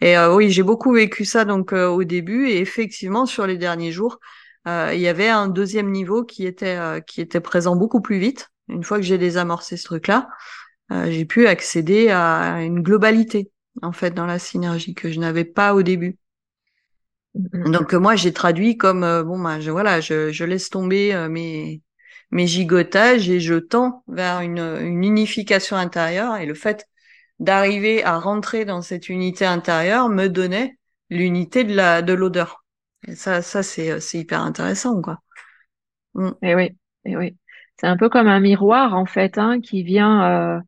Et 0.00 0.16
euh, 0.18 0.34
oui, 0.34 0.50
j'ai 0.50 0.62
beaucoup 0.64 0.92
vécu 0.94 1.24
ça 1.26 1.44
donc 1.44 1.72
euh, 1.72 1.88
au 1.88 2.04
début, 2.04 2.48
et 2.48 2.58
effectivement 2.60 3.26
sur 3.26 3.46
les 3.46 3.58
derniers 3.58 3.92
jours, 3.92 4.20
euh, 4.68 4.92
il 4.94 5.00
y 5.00 5.08
avait 5.08 5.28
un 5.30 5.48
deuxième 5.48 5.90
niveau 5.92 6.24
qui 6.24 6.46
était 6.46 6.76
euh, 6.78 7.00
qui 7.00 7.20
était 7.22 7.40
présent 7.40 7.76
beaucoup 7.76 8.00
plus 8.02 8.18
vite. 8.18 8.50
Une 8.68 8.84
fois 8.84 8.98
que 8.98 9.04
j'ai 9.04 9.18
désamorcé 9.18 9.76
ce 9.76 9.84
truc-là, 9.84 10.28
euh, 10.92 11.10
j'ai 11.10 11.24
pu 11.24 11.46
accéder 11.46 12.10
à 12.10 12.62
une 12.62 12.82
globalité, 12.82 13.50
en 13.82 13.92
fait, 13.92 14.12
dans 14.12 14.26
la 14.26 14.38
synergie 14.38 14.94
que 14.94 15.10
je 15.12 15.20
n'avais 15.20 15.44
pas 15.44 15.74
au 15.74 15.82
début. 15.82 16.18
Mhm. 17.34 17.72
Donc 17.72 17.94
euh, 17.94 17.98
moi, 17.98 18.16
j'ai 18.16 18.32
traduit 18.32 18.76
comme 18.76 19.02
euh, 19.04 19.22
bon, 19.24 19.38
bah, 19.38 19.60
je, 19.60 19.70
voilà, 19.70 20.00
je, 20.00 20.30
je 20.30 20.44
laisse 20.44 20.70
tomber 20.70 21.14
euh, 21.14 21.28
mes 21.28 21.82
mes 22.30 22.46
gigotages 22.48 23.28
et 23.28 23.38
je 23.38 23.54
tends 23.54 24.02
vers 24.08 24.40
une, 24.40 24.58
une 24.58 25.04
unification 25.04 25.76
intérieure. 25.76 26.36
Et 26.36 26.46
le 26.46 26.54
fait 26.54 26.86
d'arriver 27.38 28.02
à 28.04 28.18
rentrer 28.18 28.64
dans 28.64 28.82
cette 28.82 29.08
unité 29.08 29.44
intérieure 29.46 30.08
me 30.08 30.28
donnait 30.28 30.78
l'unité 31.10 31.64
de 31.64 31.74
la 31.74 32.02
de 32.02 32.12
l'odeur. 32.12 32.64
Et 33.06 33.14
ça, 33.14 33.42
ça 33.42 33.62
c'est 33.62 34.00
c'est 34.00 34.18
hyper 34.18 34.40
intéressant, 34.40 35.00
quoi. 35.02 35.20
Mm. 36.14 36.30
Et 36.42 36.54
oui, 36.54 36.76
et 37.04 37.16
oui. 37.16 37.36
C'est 37.76 37.86
un 37.86 37.96
peu 37.96 38.08
comme 38.08 38.28
un 38.28 38.40
miroir, 38.40 38.94
en 38.94 39.06
fait, 39.06 39.38
hein, 39.38 39.60
qui 39.60 39.82
vient 39.82 40.56
euh, 40.58 40.60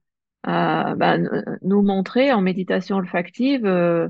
euh, 0.49 0.95
bah, 0.97 1.17
nous 1.63 1.83
montrer 1.83 2.33
en 2.33 2.41
méditation 2.43 2.97
olfactive 2.99 3.67
euh, 3.67 4.09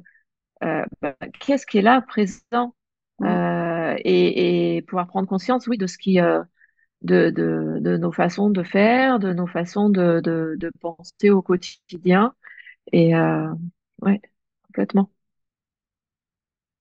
euh, 0.64 0.84
bah, 1.02 1.14
qu'est-ce 1.40 1.66
qui 1.66 1.78
est 1.78 1.82
là, 1.82 2.02
présent, 2.02 2.74
euh, 3.22 3.96
et, 4.04 4.76
et 4.78 4.82
pouvoir 4.82 5.08
prendre 5.08 5.28
conscience, 5.28 5.66
oui, 5.68 5.78
de 5.78 5.86
ce 5.88 5.98
qui, 5.98 6.20
euh, 6.20 6.42
de, 7.02 7.30
de, 7.30 7.78
de 7.80 7.96
nos 7.98 8.12
façons 8.12 8.50
de 8.50 8.62
faire, 8.64 9.18
de 9.20 9.32
nos 9.34 9.46
façons 9.48 9.90
de, 9.90 10.20
de, 10.22 10.56
de 10.58 10.72
penser 10.80 11.30
au 11.30 11.42
quotidien. 11.42 12.34
Et 12.92 13.16
euh, 13.16 13.48
ouais, 14.02 14.20
complètement. 14.68 15.10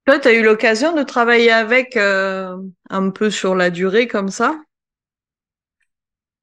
Toi, 0.06 0.20
tu 0.20 0.28
as 0.28 0.34
eu 0.34 0.44
l'occasion 0.44 0.94
de 0.96 1.04
travailler 1.04 1.52
avec 1.52 1.96
euh, 1.98 2.58
un 2.90 3.10
peu 3.12 3.30
sur 3.30 3.54
la 3.56 3.70
durée 3.70 4.08
comme 4.08 4.30
ça? 4.30 4.60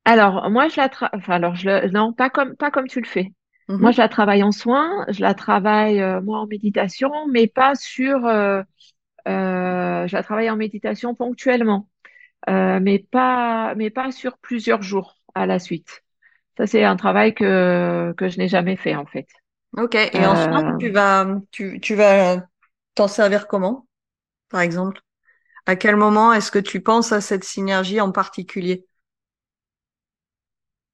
Alors, 0.04 0.50
moi, 0.50 0.68
je 0.68 0.76
la 0.80 0.88
tra... 0.88 1.10
enfin, 1.14 1.34
alors, 1.34 1.54
je 1.54 1.68
le... 1.68 1.88
non, 1.90 2.12
pas 2.12 2.30
comme, 2.30 2.56
pas 2.56 2.70
comme 2.70 2.88
tu 2.88 3.00
le 3.00 3.06
fais. 3.06 3.32
Moi, 3.78 3.90
Mhm. 3.90 3.92
je 3.92 3.98
la 3.98 4.08
travaille 4.08 4.42
en 4.42 4.52
soins, 4.52 5.04
je 5.08 5.20
la 5.22 5.34
travaille, 5.34 6.00
euh, 6.00 6.20
moi, 6.20 6.40
en 6.40 6.46
méditation, 6.46 7.10
mais 7.28 7.46
pas 7.46 7.74
sur, 7.74 8.26
euh, 8.26 8.62
euh, 9.28 10.06
je 10.08 10.16
la 10.16 10.22
travaille 10.22 10.50
en 10.50 10.56
méditation 10.56 11.14
ponctuellement, 11.14 11.88
euh, 12.50 12.80
mais 12.80 13.00
pas, 13.00 13.74
mais 13.76 13.90
pas 13.90 14.12
sur 14.12 14.38
plusieurs 14.38 14.82
jours 14.82 15.18
à 15.34 15.46
la 15.46 15.58
suite. 15.60 16.02
Ça, 16.58 16.66
c'est 16.66 16.84
un 16.84 16.96
travail 16.96 17.34
que, 17.34 18.14
que 18.16 18.28
je 18.28 18.38
n'ai 18.38 18.48
jamais 18.48 18.76
fait, 18.76 18.96
en 18.96 19.06
fait. 19.06 19.28
Ok. 19.76 19.94
Et 19.94 20.26
en 20.26 20.36
soi, 20.36 20.60
Euh, 20.60 20.78
tu 20.78 20.90
vas, 20.90 21.26
tu, 21.50 21.80
tu 21.80 21.94
vas 21.94 22.46
t'en 22.94 23.08
servir 23.08 23.48
comment, 23.48 23.86
par 24.50 24.60
exemple? 24.62 25.02
À 25.66 25.76
quel 25.76 25.96
moment 25.96 26.32
est-ce 26.34 26.50
que 26.52 26.58
tu 26.60 26.82
penses 26.82 27.12
à 27.12 27.20
cette 27.22 27.44
synergie 27.44 28.00
en 28.00 28.12
particulier? 28.12 28.86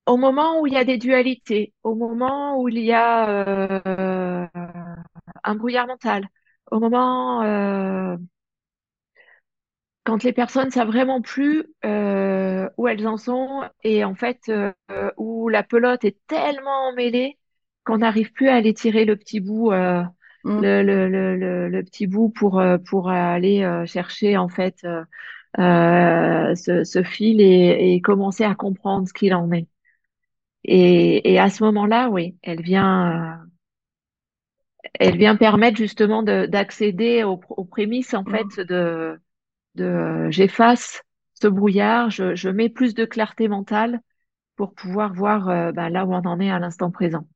Au 0.08 0.16
moment 0.16 0.60
où 0.60 0.66
il 0.66 0.74
y 0.74 0.76
a 0.78 0.84
des 0.84 0.98
dualités, 0.98 1.74
au 1.84 1.94
moment 1.94 2.60
où 2.60 2.68
il 2.68 2.78
y 2.80 2.92
a 2.92 3.28
euh, 3.86 4.46
un 5.44 5.54
brouillard 5.54 5.86
mental, 5.86 6.28
au 6.70 6.80
moment 6.80 7.42
euh, 7.42 8.16
quand 10.04 10.22
les 10.24 10.32
personnes 10.32 10.70
savent 10.70 10.88
vraiment 10.88 11.20
plus 11.20 11.64
euh, 11.84 12.68
où 12.78 12.88
elles 12.88 13.06
en 13.06 13.16
sont 13.18 13.62
et 13.84 14.04
en 14.04 14.14
fait 14.14 14.48
euh, 14.48 14.72
où 15.16 15.48
la 15.48 15.62
pelote 15.62 16.04
est 16.04 16.18
tellement 16.26 16.88
emmêlée 16.90 17.38
qu'on 17.84 17.98
n'arrive 17.98 18.32
plus 18.32 18.48
à 18.48 18.56
aller 18.56 18.74
tirer 18.74 19.04
le 19.04 19.16
petit 19.16 19.40
bout, 19.40 19.72
euh, 19.72 20.02
Mm. 20.44 20.62
le, 20.62 20.82
le, 20.82 21.08
le, 21.08 21.68
le, 21.68 21.82
petit 21.84 22.06
bout 22.06 22.30
pour 22.30 22.58
euh, 22.60 22.78
pour 22.78 23.10
aller 23.10 23.66
chercher 23.86 24.36
en 24.36 24.48
fait 24.48 24.84
euh, 25.58 26.54
ce, 26.56 26.84
ce 26.84 27.02
fil 27.02 27.40
et, 27.40 27.94
et 27.94 28.00
commencer 28.02 28.44
à 28.44 28.54
comprendre 28.54 29.08
ce 29.08 29.12
qu'il 29.14 29.34
en 29.34 29.52
est. 29.52 29.68
Et, 30.64 31.32
et 31.32 31.38
à 31.40 31.50
ce 31.50 31.64
moment-là, 31.64 32.10
oui, 32.10 32.36
elle 32.42 32.62
vient, 32.62 33.44
elle 35.00 35.16
vient 35.16 35.36
permettre 35.36 35.76
justement 35.76 36.22
de- 36.22 36.46
d'accéder 36.46 37.24
aux, 37.24 37.40
aux 37.50 37.64
prémices 37.64 38.14
en 38.14 38.24
fait 38.24 38.60
de, 38.60 39.18
de 39.76 39.84
euh, 39.84 40.30
j'efface 40.30 41.02
ce 41.34 41.48
brouillard, 41.48 42.10
je, 42.10 42.34
je 42.36 42.48
mets 42.50 42.68
plus 42.70 42.94
de 42.94 43.04
clarté 43.06 43.48
mentale 43.48 44.00
pour 44.56 44.74
pouvoir 44.74 45.14
voir 45.14 45.48
euh, 45.50 45.72
bah, 45.72 45.90
là 45.90 46.06
où 46.06 46.14
on 46.14 46.18
en 46.26 46.40
est 46.40 46.50
à 46.50 46.58
l'instant 46.60 46.90
présent. 46.90 47.26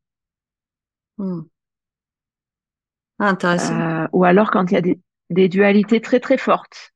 Mm. 1.19 1.43
Ah, 3.19 3.29
intéressant. 3.29 3.81
Euh, 3.81 4.09
ou 4.13 4.25
alors 4.25 4.51
quand 4.51 4.71
il 4.71 4.75
y 4.75 4.77
a 4.79 4.81
des, 4.81 5.01
des 5.31 5.49
dualités 5.49 6.01
très 6.01 6.21
très 6.21 6.39
fortes 6.39 6.93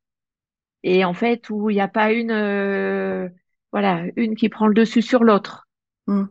et 0.83 1.05
en 1.05 1.15
fait 1.15 1.51
où 1.51 1.71
il 1.71 1.75
n'y 1.75 1.81
a 1.81 1.89
pas 1.89 2.13
une, 2.13 2.31
euh, 2.33 3.29
voilà, 3.73 4.05
une 4.17 4.37
qui 4.37 4.49
prend 4.49 4.67
le 4.69 4.75
dessus 4.75 5.03
sur 5.03 5.25
l'autre, 5.25 5.66
Mm. 6.09 6.27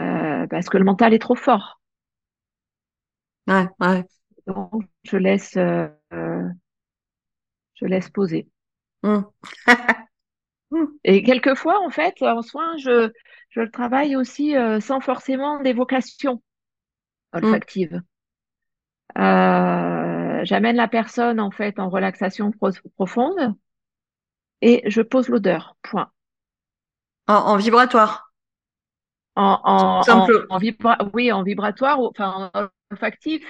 euh, 0.00 0.46
parce 0.48 0.68
que 0.68 0.78
le 0.78 0.84
mental 0.84 1.14
est 1.14 1.20
trop 1.20 1.36
fort. 1.36 1.80
Ouais, 3.46 3.66
ouais. 3.80 4.04
Donc, 4.46 4.84
je 5.04 5.16
laisse, 5.16 5.56
euh, 5.56 5.88
je 7.74 7.86
laisse 7.86 8.10
poser. 8.10 8.48
Mm. 9.04 9.20
Mm. 10.72 10.84
Et 11.04 11.22
quelquefois, 11.22 11.80
en 11.84 11.90
fait, 11.90 12.22
en 12.22 12.42
soin, 12.42 12.76
je, 12.78 13.10
je 13.50 13.60
le 13.60 13.70
travaille 13.70 14.16
aussi 14.16 14.56
euh, 14.56 14.80
sans 14.80 15.00
forcément 15.00 15.60
d'évocation 15.60 16.42
Mm. 17.42 17.60
olfactive. 17.62 18.02
Euh, 19.18 20.40
j'amène 20.44 20.76
la 20.76 20.88
personne 20.88 21.38
en 21.40 21.50
fait 21.52 21.78
en 21.78 21.88
relaxation 21.90 22.50
pro- 22.52 22.70
profonde 22.96 23.54
et 24.62 24.82
je 24.86 25.02
pose 25.02 25.28
l'odeur. 25.28 25.76
Point. 25.82 26.10
En, 27.28 27.34
en 27.52 27.56
vibratoire. 27.56 28.29
En, 29.42 30.02
Simple. 30.02 30.46
en 30.50 30.58
vibra 30.58 30.98
oui, 31.14 31.32
en 31.32 31.42
vibratoire, 31.42 31.98
enfin 32.00 32.50
en 32.52 32.68
olfactif 32.90 33.42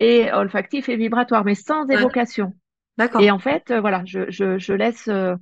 et 0.00 0.32
olfactif 0.32 0.88
et 0.88 0.96
vibratoire, 0.96 1.44
mais 1.44 1.54
sans 1.54 1.86
Ouais. 1.88 1.94
évocation. 1.94 2.52
Et 2.98 2.98
D'accord. 2.98 3.22
en 3.30 3.38
fait, 3.38 3.70
euh, 3.70 3.80
voilà, 3.80 4.02
je, 4.06 4.30
je, 4.30 4.58
je 4.58 4.72
laisse 4.72 5.08
euh, 5.08 5.34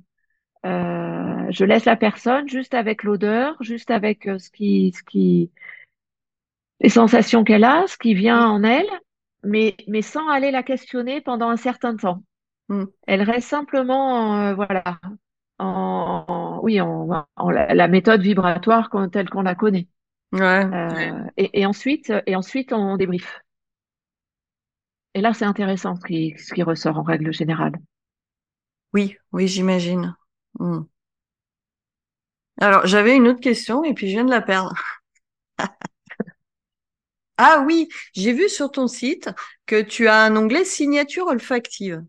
euh, 0.65 1.47
je 1.49 1.65
laisse 1.65 1.85
la 1.85 1.95
personne 1.95 2.47
juste 2.47 2.73
avec 2.73 3.03
l'odeur, 3.03 3.55
juste 3.61 3.91
avec 3.91 4.25
ce 4.25 4.49
qui 4.51 4.93
ce 4.95 5.03
qui 5.03 5.51
les 6.81 6.89
sensations 6.89 7.43
qu'elle 7.43 7.63
a, 7.63 7.85
ce 7.87 7.97
qui 7.97 8.13
vient 8.13 8.47
en 8.49 8.63
elle, 8.63 8.89
mais 9.43 9.75
mais 9.87 10.01
sans 10.01 10.27
aller 10.29 10.51
la 10.51 10.63
questionner 10.63 11.21
pendant 11.21 11.49
un 11.49 11.57
certain 11.57 11.95
temps. 11.95 12.23
Mm. 12.69 12.85
Elle 13.07 13.21
reste 13.23 13.49
simplement, 13.49 14.37
euh, 14.47 14.53
voilà, 14.55 14.83
en, 15.59 16.25
en- 16.59 16.63
oui, 16.63 16.81
en, 16.81 17.25
en 17.35 17.49
la, 17.51 17.73
la 17.73 17.87
méthode 17.87 18.21
vibratoire 18.21 18.89
telle 19.11 19.29
qu'on 19.29 19.41
la 19.41 19.55
connaît. 19.55 19.87
Ouais. 20.31 20.67
Euh, 20.73 21.23
et, 21.37 21.61
et 21.61 21.65
ensuite, 21.65 22.13
et 22.27 22.35
ensuite, 22.35 22.73
on 22.73 22.97
débriefe. 22.97 23.39
Et 25.13 25.21
là, 25.21 25.35
c'est 25.35 25.45
intéressant 25.45 25.95
ce 25.95 26.01
qui, 26.03 26.33
ce 26.39 26.51
qui 26.51 26.63
ressort 26.63 26.97
en 26.97 27.03
règle 27.03 27.31
générale. 27.31 27.73
Oui, 28.93 29.17
oui, 29.31 29.47
j'imagine. 29.47 30.15
Mm. 30.59 30.81
Alors, 32.61 32.85
j'avais 32.87 33.15
une 33.17 33.27
autre 33.27 33.41
question 33.41 33.83
et 33.83 33.93
puis 33.93 34.07
je 34.07 34.13
viens 34.13 34.23
de 34.25 34.29
la 34.31 34.41
perdre. 34.41 34.73
Ah 37.37 37.63
oui, 37.65 37.87
j'ai 38.13 38.33
vu 38.33 38.49
sur 38.49 38.69
ton 38.71 38.87
site 38.87 39.29
que 39.65 39.81
tu 39.81 40.07
as 40.07 40.21
un 40.23 40.35
onglet 40.35 40.63
signature 40.65 41.25
olfactive. 41.27 42.03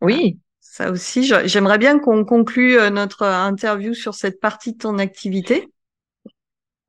Oui. 0.00 0.40
Ça 0.76 0.90
aussi, 0.90 1.24
j'aimerais 1.46 1.78
bien 1.78 1.98
qu'on 1.98 2.26
conclue 2.26 2.78
euh, 2.78 2.90
notre 2.90 3.22
euh, 3.22 3.32
interview 3.34 3.94
sur 3.94 4.12
cette 4.12 4.40
partie 4.40 4.72
de 4.74 4.78
ton 4.78 4.98
activité. 4.98 5.70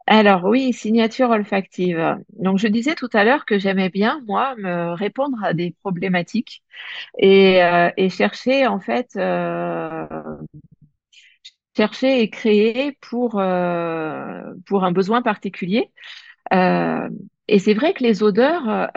Alors 0.10 0.46
oui, 0.46 0.72
signature 0.74 1.30
olfactive. 1.32 2.18
Donc 2.40 2.58
je 2.60 2.68
disais 2.68 2.96
tout 2.96 3.10
à 3.14 3.24
l'heure 3.26 3.46
que 3.46 3.60
j'aimais 3.60 3.90
bien, 3.90 4.22
moi, 4.26 4.56
me 4.58 4.94
répondre 4.94 5.38
à 5.44 5.54
des 5.54 5.72
problématiques 5.82 6.64
et, 7.20 7.64
euh, 7.64 7.90
chercher 8.10 8.68
en 8.68 8.80
fait, 8.80 9.18
chercher 11.76 12.22
et 12.22 12.30
créer 12.30 12.98
pour 13.02 13.32
pour 14.66 14.84
un 14.84 14.92
besoin 14.92 15.22
particulier. 15.22 15.92
Et 17.50 17.60
c'est 17.60 17.74
vrai 17.74 17.94
que 17.94 18.04
les 18.04 18.24
odeurs, 18.24 18.90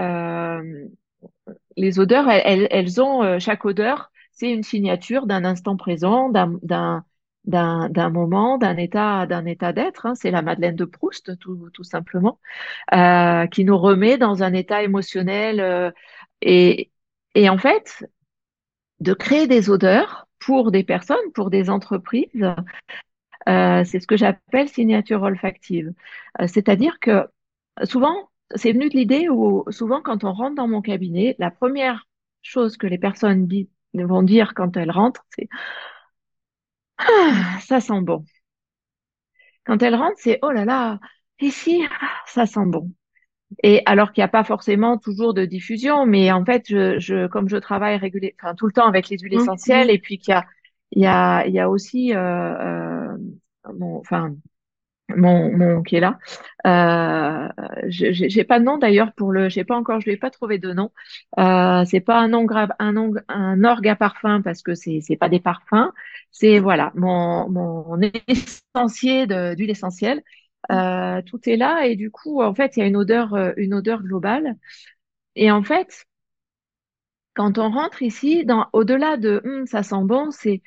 les 1.76 1.98
odeurs, 1.98 2.28
elles, 2.30 2.68
elles- 2.70 3.00
ont 3.00 3.38
chaque 3.38 3.64
odeur, 3.64 4.10
c'est 4.40 4.50
une 4.52 4.62
signature 4.62 5.26
d'un 5.26 5.44
instant 5.44 5.76
présent, 5.76 6.30
d'un 6.30 8.10
moment, 8.10 8.58
d'un 8.58 8.76
état 8.76 9.26
d'un 9.26 9.44
état 9.46 9.72
d'être. 9.72 10.06
hein. 10.06 10.14
C'est 10.14 10.30
la 10.30 10.42
Madeleine 10.42 10.76
de 10.76 10.84
Proust, 10.86 11.38
tout 11.40 11.84
simplement, 11.84 12.40
euh, 12.94 13.46
qui 13.48 13.64
nous 13.64 13.78
remet 13.78 14.18
dans 14.18 14.42
un 14.42 14.52
état 14.54 14.82
émotionnel. 14.82 15.60
euh, 15.60 15.90
et 16.42 17.48
en 17.50 17.58
fait, 17.58 18.04
de 19.00 19.14
créer 19.14 19.46
des 19.46 19.70
odeurs 19.70 20.28
pour 20.38 20.70
des 20.72 20.84
personnes, 20.84 21.32
pour 21.34 21.50
des 21.50 21.70
entreprises, 21.70 22.54
euh, 23.48 23.84
c'est 23.84 24.00
ce 24.00 24.06
que 24.06 24.16
j'appelle 24.16 24.68
signature 24.68 25.22
olfactive. 25.22 25.92
C'est-à-dire 26.46 26.98
que 27.00 27.26
souvent, 27.84 28.30
c'est 28.54 28.72
venu 28.72 28.88
de 28.88 28.96
l'idée 28.96 29.28
où 29.28 29.64
souvent 29.70 30.02
quand 30.02 30.24
on 30.24 30.32
rentre 30.32 30.56
dans 30.56 30.68
mon 30.68 30.82
cabinet, 30.82 31.36
la 31.38 31.50
première 31.50 32.06
chose 32.42 32.76
que 32.76 32.86
les 32.86 32.98
personnes 32.98 33.46
disent, 33.46 33.68
vont 33.94 34.22
dire 34.22 34.54
quand 34.54 34.76
elles 34.76 34.90
rentrent, 34.90 35.24
c'est 35.36 35.48
Ah, 36.98 37.58
ça 37.66 37.80
sent 37.80 38.00
bon. 38.02 38.24
Quand 39.64 39.82
elles 39.82 39.94
rentrent, 39.94 40.18
c'est 40.18 40.38
oh 40.42 40.50
là 40.50 40.64
là, 40.64 40.98
ici, 41.40 41.84
ah, 42.00 42.08
ça 42.26 42.46
sent 42.46 42.66
bon. 42.66 42.90
Et 43.64 43.82
alors 43.86 44.12
qu'il 44.12 44.22
n'y 44.22 44.26
a 44.26 44.28
pas 44.28 44.44
forcément 44.44 44.98
toujours 44.98 45.34
de 45.34 45.44
diffusion, 45.46 46.06
mais 46.06 46.32
en 46.32 46.44
fait, 46.44 46.64
je, 46.68 46.98
je, 47.00 47.28
comme 47.28 47.48
je 47.48 47.56
travaille 47.58 47.96
régulièrement, 47.98 48.36
enfin, 48.42 48.56
tout 48.56 48.66
le 48.66 48.72
temps 48.72 48.86
avec 48.88 49.08
les 49.10 49.18
huiles 49.18 49.34
Mm, 49.34 49.36
essentielles, 49.36 49.88
mm. 49.88 49.90
et 49.90 49.98
puis 49.98 50.18
qu'il 50.18 50.32
y 50.32 50.36
a, 50.36 50.46
il 50.92 51.02
y 51.02 51.06
a, 51.06 51.46
il 51.46 51.54
y 51.54 51.60
a 51.60 51.70
aussi, 51.70 52.14
euh, 52.14 52.18
euh, 52.20 53.18
enfin, 54.00 54.34
mon, 55.16 55.56
mon 55.56 55.82
qui 55.82 55.96
est 55.96 56.00
là. 56.00 56.18
Euh, 56.66 57.48
je- 57.88 58.12
j'ai 58.12 58.44
pas 58.44 58.58
de 58.60 58.64
nom 58.64 58.78
d'ailleurs 58.78 59.12
pour 59.14 59.32
le, 59.32 59.48
j'ai 59.48 59.64
pas 59.64 59.76
encore, 59.76 60.00
je 60.00 60.08
lui 60.10 60.16
pas 60.16 60.30
trouvé 60.30 60.58
de 60.58 60.72
nom. 60.72 60.90
Euh, 61.38 61.84
c'est 61.86 62.00
pas 62.00 62.18
un 62.20 62.28
nom 62.28 62.44
grave, 62.44 62.70
un 62.78 62.92
nom, 62.92 63.12
un 63.28 63.64
orgue 63.64 63.88
à 63.88 63.96
parfum 63.96 64.42
parce 64.42 64.62
que 64.62 64.74
c'est 64.74 65.00
c'est 65.00 65.16
pas 65.16 65.28
des 65.28 65.40
parfums. 65.40 65.90
C'est 66.30 66.58
voilà 66.60 66.92
mon 66.94 67.48
mon 67.50 67.98
essentiel 68.28 69.54
d'huile 69.56 69.70
essentielle. 69.70 70.22
Euh, 70.70 71.22
tout 71.22 71.40
est 71.48 71.56
là 71.56 71.86
et 71.86 71.96
du 71.96 72.10
coup 72.10 72.42
en 72.42 72.54
fait 72.54 72.76
il 72.76 72.80
y 72.80 72.82
a 72.82 72.86
une 72.86 72.96
odeur 72.96 73.34
euh, 73.34 73.52
une 73.56 73.72
odeur 73.74 74.02
globale 74.02 74.56
et 75.36 75.50
en 75.50 75.62
fait 75.64 76.06
quand 77.34 77.58
on 77.58 77.70
rentre 77.70 78.02
ici 78.02 78.44
dans 78.44 78.68
au-delà 78.72 79.16
de 79.16 79.40
Hum, 79.44 79.66
ça 79.66 79.82
sent 79.82 80.02
bon 80.04 80.30
c'est 80.30 80.62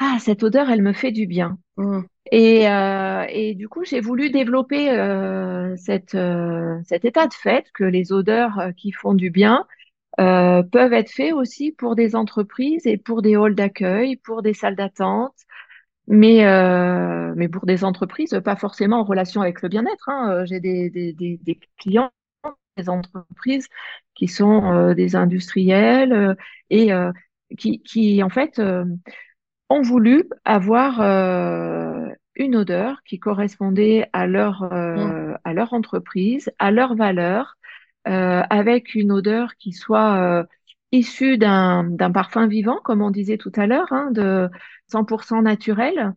ah 0.00 0.18
cette 0.20 0.42
odeur 0.42 0.70
elle 0.70 0.82
me 0.82 0.92
fait 0.92 1.12
du 1.12 1.26
bien 1.26 1.58
Mm, 1.78 2.02
et, 2.32 2.68
euh, 2.70 3.24
et 3.30 3.54
du 3.54 3.68
coup, 3.68 3.84
j'ai 3.84 4.00
voulu 4.00 4.30
développer 4.30 4.90
euh, 4.90 5.76
cette, 5.76 6.14
euh, 6.16 6.78
cet 6.86 7.04
état 7.06 7.26
de 7.26 7.34
fait 7.34 7.66
que 7.74 7.84
les 7.84 8.12
odeurs 8.12 8.60
qui 8.76 8.92
font 8.92 9.14
du 9.14 9.30
bien 9.30 9.66
peuvent 10.18 10.92
être 10.94 11.10
faits 11.10 11.32
aussi 11.34 11.72
pour 11.72 11.96
des 11.96 12.16
entreprises 12.16 12.86
et 12.86 12.98
pour 12.98 13.22
des 13.22 13.36
halls 13.36 13.54
d'accueil, 13.56 14.16
pour 14.16 14.42
des 14.42 14.54
salles 14.54 14.76
d'attente, 14.76 15.34
mais, 16.08 16.44
mais 17.36 17.48
pour 17.48 17.66
des 17.66 17.84
entreprises, 17.84 18.40
pas 18.44 18.56
forcément 18.56 19.00
en 19.00 19.04
relation 19.04 19.42
avec 19.42 19.62
le 19.62 19.68
bien-être. 19.70 20.08
hein. 20.10 20.44
J'ai 20.46 20.60
des, 20.60 20.90
des, 20.90 21.12
des, 21.14 21.38
des 21.42 21.60
clients, 21.78 22.10
des 22.76 22.88
entreprises 22.90 23.68
qui 24.14 24.28
sont 24.28 24.94
des 24.94 25.16
industriels 25.16 26.36
et 26.70 26.90
qui, 27.58 27.82
qui, 27.82 28.22
en 28.22 28.30
fait, 28.30 28.60
ont 29.70 29.82
voulu 29.82 30.24
avoir 30.44 31.00
euh, 31.00 32.08
une 32.34 32.56
odeur 32.56 33.02
qui 33.04 33.18
correspondait 33.18 34.08
à 34.12 34.26
leur, 34.26 34.64
euh, 34.64 35.34
à 35.44 35.54
leur 35.54 35.72
entreprise, 35.72 36.50
à 36.58 36.70
leurs 36.72 36.96
valeurs, 36.96 37.56
euh, 38.08 38.42
avec 38.50 38.94
une 38.94 39.12
odeur 39.12 39.56
qui 39.56 39.72
soit 39.72 40.40
euh, 40.40 40.44
issue 40.92 41.38
d'un, 41.38 41.84
d'un 41.84 42.10
parfum 42.10 42.48
vivant, 42.48 42.80
comme 42.82 43.00
on 43.02 43.10
disait 43.10 43.38
tout 43.38 43.52
à 43.56 43.66
l'heure, 43.66 43.92
hein, 43.92 44.10
de 44.10 44.48
100% 44.88 45.42
naturel. 45.42 46.14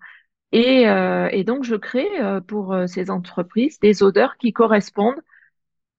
Et, 0.51 0.87
euh, 0.89 1.29
et 1.31 1.43
donc, 1.43 1.63
je 1.63 1.75
crée 1.75 2.09
euh, 2.21 2.41
pour 2.41 2.75
ces 2.87 3.09
entreprises 3.11 3.79
des 3.79 4.03
odeurs 4.03 4.37
qui 4.37 4.53
correspondent 4.53 5.21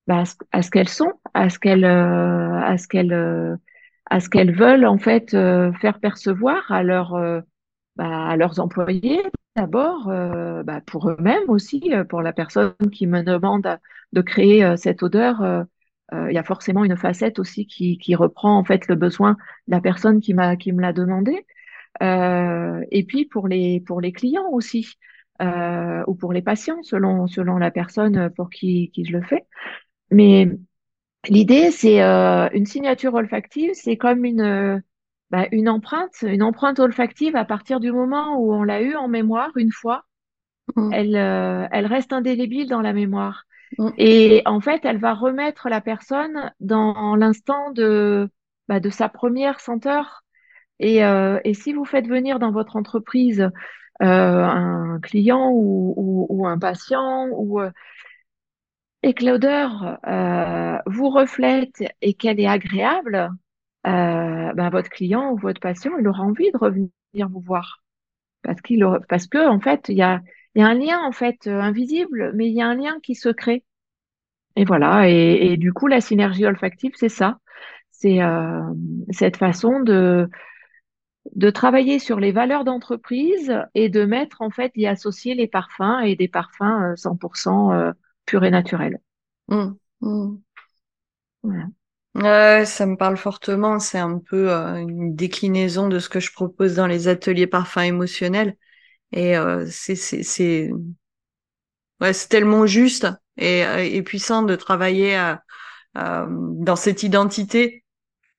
bah, 0.06 0.24
à 0.52 0.62
ce, 0.62 0.70
qu'elles 0.70 0.88
sont, 0.88 1.12
à 1.34 1.50
ce 1.50 1.58
qu'elles, 1.58 1.84
à 1.84 2.76
ce 2.78 2.88
qu'elles, 2.88 3.12
euh, 3.12 3.56
à 4.06 4.20
ce 4.20 4.28
qu'elles 4.28 4.54
veulent 4.54 4.86
en 4.86 4.98
fait 4.98 5.34
euh, 5.34 5.72
faire 5.74 6.00
percevoir 6.00 6.70
à 6.70 6.82
leur 6.82 7.14
euh, 7.14 7.40
bah, 7.96 8.28
à 8.28 8.36
leurs 8.36 8.60
employés 8.60 9.22
d'abord, 9.56 10.08
euh, 10.10 10.64
bah, 10.64 10.80
pour 10.84 11.08
eux-mêmes 11.10 11.48
aussi, 11.48 11.92
pour 12.08 12.22
la 12.22 12.32
personne 12.32 12.74
qui 12.92 13.06
me 13.06 13.22
demande 13.22 13.78
de 14.12 14.20
créer 14.20 14.76
cette 14.76 15.02
odeur. 15.02 15.64
il 16.12 16.32
y 16.32 16.38
a 16.38 16.42
forcément 16.44 16.84
une 16.84 16.96
facette 16.96 17.38
aussi 17.38 17.66
qui, 17.66 17.98
qui 17.98 18.14
reprend 18.16 18.58
en 18.58 18.64
fait 18.64 18.88
le 18.88 18.96
besoin 18.96 19.32
de 19.68 19.74
la 19.76 19.80
personne 19.80 20.20
qui 20.20 20.34
m'a 20.34 20.56
qui 20.56 20.72
me 20.72 20.82
l'a 20.82 20.92
demandé. 20.92 21.46
Euh, 22.02 22.84
et 22.90 23.04
puis 23.04 23.24
pour 23.24 23.46
les 23.48 23.80
pour 23.80 24.00
les 24.00 24.12
clients 24.12 24.48
aussi 24.50 24.94
euh, 25.40 26.02
ou 26.06 26.14
pour 26.14 26.32
les 26.32 26.42
patients 26.42 26.82
selon 26.82 27.26
selon 27.28 27.56
la 27.56 27.70
personne 27.70 28.30
pour 28.30 28.50
qui 28.50 28.90
qui 28.90 29.04
je 29.04 29.12
le 29.12 29.22
fais. 29.22 29.46
Mais 30.10 30.48
L'idée, 31.28 31.70
c'est 31.70 32.02
euh, 32.02 32.48
une 32.52 32.66
signature 32.66 33.14
olfactive, 33.14 33.70
c'est 33.74 33.96
comme 33.96 34.24
une, 34.24 34.40
euh, 34.40 34.78
bah, 35.30 35.46
une 35.52 35.68
empreinte, 35.68 36.22
une 36.22 36.42
empreinte 36.42 36.78
olfactive 36.78 37.36
à 37.36 37.44
partir 37.44 37.80
du 37.80 37.92
moment 37.92 38.36
où 38.38 38.52
on 38.52 38.62
l'a 38.62 38.82
eue 38.82 38.96
en 38.96 39.08
mémoire 39.08 39.50
une 39.56 39.72
fois, 39.72 40.04
mm, 40.76 40.92
elle, 40.92 41.16
euh, 41.16 41.66
elle 41.70 41.86
reste 41.86 42.12
indélébile 42.12 42.68
dans 42.68 42.80
la 42.80 42.92
mémoire. 42.92 43.44
mm. 43.78 43.90
Et 43.98 44.42
en 44.46 44.60
fait, 44.60 44.84
elle 44.84 44.98
va 44.98 45.14
remettre 45.14 45.68
la 45.68 45.80
personne 45.80 46.52
dans 46.60 47.16
l'instant 47.16 47.70
de, 47.72 48.28
bah, 48.68 48.80
de 48.80 48.90
sa 48.90 49.08
première 49.08 49.60
senteur. 49.60 50.22
Et, 50.80 50.98
et 50.98 51.54
si 51.54 51.72
vous 51.72 51.84
faites 51.84 52.08
venir 52.08 52.40
dans 52.40 52.50
votre 52.50 52.74
entreprise 52.74 53.48
un 54.00 54.98
client 55.00 55.50
ou, 55.52 56.46
un 56.48 56.58
patient 56.58 57.28
ou 57.30 57.60
et 59.04 59.14
que 59.14 59.24
l'odeur 59.24 59.98
vous 60.86 61.10
reflète 61.10 61.84
et 62.00 62.14
qu'elle 62.14 62.40
est 62.40 62.46
agréable, 62.48 63.30
ben, 63.84 64.70
votre 64.70 64.88
client 64.90 65.30
ou 65.32 65.36
votre 65.36 65.60
patient, 65.60 65.92
il 66.00 66.08
aura 66.08 66.22
envie 66.22 66.50
de 66.50 66.58
revenir 66.58 66.90
vous 67.28 67.40
voir. 67.40 67.82
Parce, 68.42 68.60
qu'il 68.60 68.86
parce 69.08 69.26
que, 69.26 69.46
en 69.46 69.60
fait, 69.60 69.86
il 69.88 69.96
y 69.96 70.02
a, 70.02 70.20
y 70.54 70.62
a 70.62 70.66
un 70.66 70.74
lien, 70.74 71.00
en 71.02 71.12
fait, 71.12 71.46
invisible, 71.46 72.32
mais 72.34 72.48
il 72.48 72.54
y 72.54 72.62
a 72.62 72.66
un 72.66 72.74
lien 72.74 72.98
qui 73.02 73.14
se 73.14 73.28
crée. 73.28 73.64
Et 74.56 74.64
voilà. 74.64 75.08
Et, 75.10 75.52
et 75.52 75.56
du 75.56 75.72
coup, 75.72 75.86
la 75.86 76.00
synergie 76.00 76.46
olfactive, 76.46 76.92
c'est 76.96 77.08
ça. 77.08 77.38
C'est 77.90 78.22
euh, 78.22 78.62
cette 79.10 79.36
façon 79.36 79.80
de, 79.80 80.28
de 81.34 81.50
travailler 81.50 81.98
sur 81.98 82.20
les 82.20 82.32
valeurs 82.32 82.64
d'entreprise 82.64 83.54
et 83.74 83.88
de 83.88 84.04
mettre, 84.04 84.42
en 84.42 84.50
fait, 84.50 84.72
y 84.76 84.86
associer 84.86 85.34
les 85.34 85.46
parfums 85.48 86.00
et 86.04 86.16
des 86.16 86.28
parfums 86.28 86.94
100% 86.96 87.92
euh, 88.30 88.30
purs 88.30 88.44
et 88.44 88.50
naturels. 88.50 89.00
Mmh, 89.48 89.72
mmh. 90.00 90.36
Voilà. 91.42 92.64
ça 92.66 92.86
me 92.86 92.96
parle 92.96 93.16
fortement. 93.16 93.78
C'est 93.78 93.98
un 93.98 94.18
peu 94.18 94.50
euh, 94.52 94.76
une 94.76 95.14
déclinaison 95.14 95.88
de 95.88 95.98
ce 95.98 96.08
que 96.08 96.20
je 96.20 96.32
propose 96.32 96.74
dans 96.74 96.86
les 96.86 97.08
ateliers 97.08 97.46
parfums 97.46 97.78
émotionnels. 97.80 98.56
Et 99.12 99.36
euh, 99.38 99.66
c'est 99.70 99.96
c'est 99.96 100.70
ouais, 102.00 102.12
c'est 102.12 102.28
tellement 102.28 102.66
juste 102.66 103.06
et, 103.36 103.60
et 103.96 104.02
puissant 104.02 104.42
de 104.42 104.56
travailler 104.56 105.16
dans 105.94 106.76
cette 106.76 107.02
identité 107.02 107.84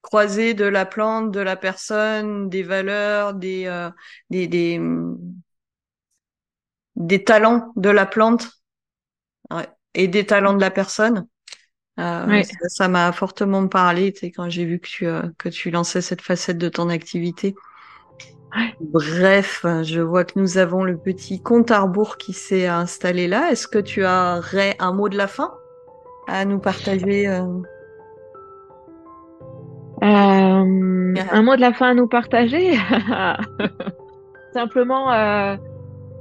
croisée 0.01 0.53
de 0.53 0.65
la 0.65 0.85
plante, 0.85 1.31
de 1.31 1.41
la 1.41 1.55
personne, 1.55 2.49
des 2.49 2.63
valeurs, 2.63 3.33
des 3.33 3.65
euh, 3.67 3.89
des, 4.29 4.47
des, 4.47 4.79
des 6.95 7.23
talents 7.23 7.71
de 7.77 7.89
la 7.89 8.05
plante 8.05 8.49
et 9.95 10.07
des 10.07 10.25
talents 10.25 10.53
de 10.53 10.61
la 10.61 10.71
personne. 10.71 11.25
Euh, 11.99 12.41
Ça 12.67 12.87
m'a 12.87 13.11
fortement 13.13 13.67
parlé 13.67 14.13
quand 14.35 14.49
j'ai 14.49 14.65
vu 14.65 14.79
que 14.79 14.87
tu, 14.87 15.07
euh, 15.07 15.21
que 15.37 15.49
tu 15.49 15.71
lançais 15.71 16.01
cette 16.01 16.21
facette 16.21 16.57
de 16.57 16.69
ton 16.69 16.89
activité. 16.89 17.55
Bref, 18.79 19.65
je 19.83 20.01
vois 20.01 20.23
que 20.23 20.39
nous 20.39 20.57
avons 20.57 20.83
le 20.83 20.97
petit 20.97 21.41
compte 21.41 21.71
à 21.71 21.81
rebours 21.81 22.17
qui 22.17 22.33
s'est 22.33 22.67
installé 22.67 23.27
là. 23.27 23.51
Est-ce 23.51 23.67
que 23.67 23.79
tu 23.79 24.05
aurais 24.05 24.75
un 24.79 24.93
mot 24.93 25.09
de 25.09 25.17
la 25.17 25.27
fin 25.27 25.53
à 26.27 26.45
nous 26.45 26.59
partager 26.59 27.27
euh? 27.27 27.43
Un 31.31 31.41
mot 31.41 31.55
de 31.55 31.61
la 31.61 31.73
fin 31.73 31.89
à 31.89 31.93
nous 31.93 32.07
partager? 32.07 32.77
Simplement, 34.53 35.11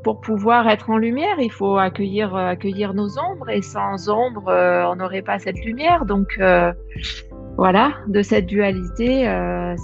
pour 0.05 0.21
pouvoir 0.21 0.69
être 0.69 0.91
en 0.91 0.99
lumière, 0.99 1.37
il 1.41 1.51
faut 1.51 1.77
accueillir, 1.77 2.37
accueillir 2.37 2.95
nos 2.95 3.19
ombres 3.19 3.51
et 3.51 3.63
sans 3.63 4.09
ombre, 4.09 4.45
on 4.47 4.97
n'aurait 4.97 5.23
pas 5.23 5.39
cette 5.41 5.59
lumière. 5.65 6.05
Donc 6.05 6.39
voilà, 7.57 7.93
de 8.07 8.23
cette 8.23 8.47
dualité, 8.47 9.25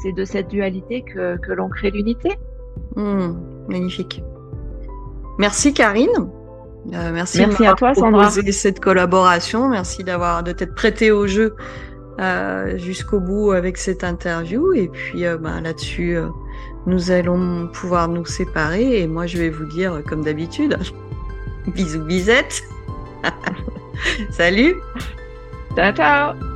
c'est 0.03 0.13
de 0.13 0.25
cette 0.25 0.49
dualité 0.49 1.03
que, 1.03 1.37
que 1.39 1.53
l'on 1.53 1.69
crée 1.69 1.91
l'unité. 1.91 2.39
Hmm, 2.97 3.33
magnifique. 3.69 4.23
Merci 5.39 5.73
Karine. 5.73 6.31
Euh, 6.93 7.11
merci, 7.13 7.39
merci 7.39 7.67
à 7.67 7.75
toi 7.75 7.95
Sandra. 7.95 8.31
cette 8.31 8.81
collaboration. 8.81 9.69
Merci 9.69 10.05
d'avoir 10.05 10.43
de 10.43 10.53
t'être 10.53 10.75
prêtée 10.75 11.11
au 11.11 11.27
jeu 11.27 11.55
euh, 12.21 12.77
jusqu'au 12.79 13.21
bout 13.21 13.53
avec 13.53 13.77
cette 13.77 14.05
interview. 14.05 14.73
Et 14.75 14.89
puis 14.89 15.25
euh, 15.25 15.39
ben, 15.39 15.61
là-dessus, 15.61 16.19
nous 16.87 17.11
allons 17.11 17.69
pouvoir 17.69 18.09
nous 18.09 18.27
séparer. 18.27 19.01
Et 19.01 19.07
moi, 19.07 19.27
je 19.27 19.38
vais 19.38 19.51
vous 19.51 19.66
dire 19.66 20.03
comme 20.09 20.23
d'habitude, 20.23 20.79
bisous 21.66 22.05
bisettes. 22.05 22.62
Salut. 24.31 24.77
Ciao 25.77 25.93
ciao. 25.93 26.50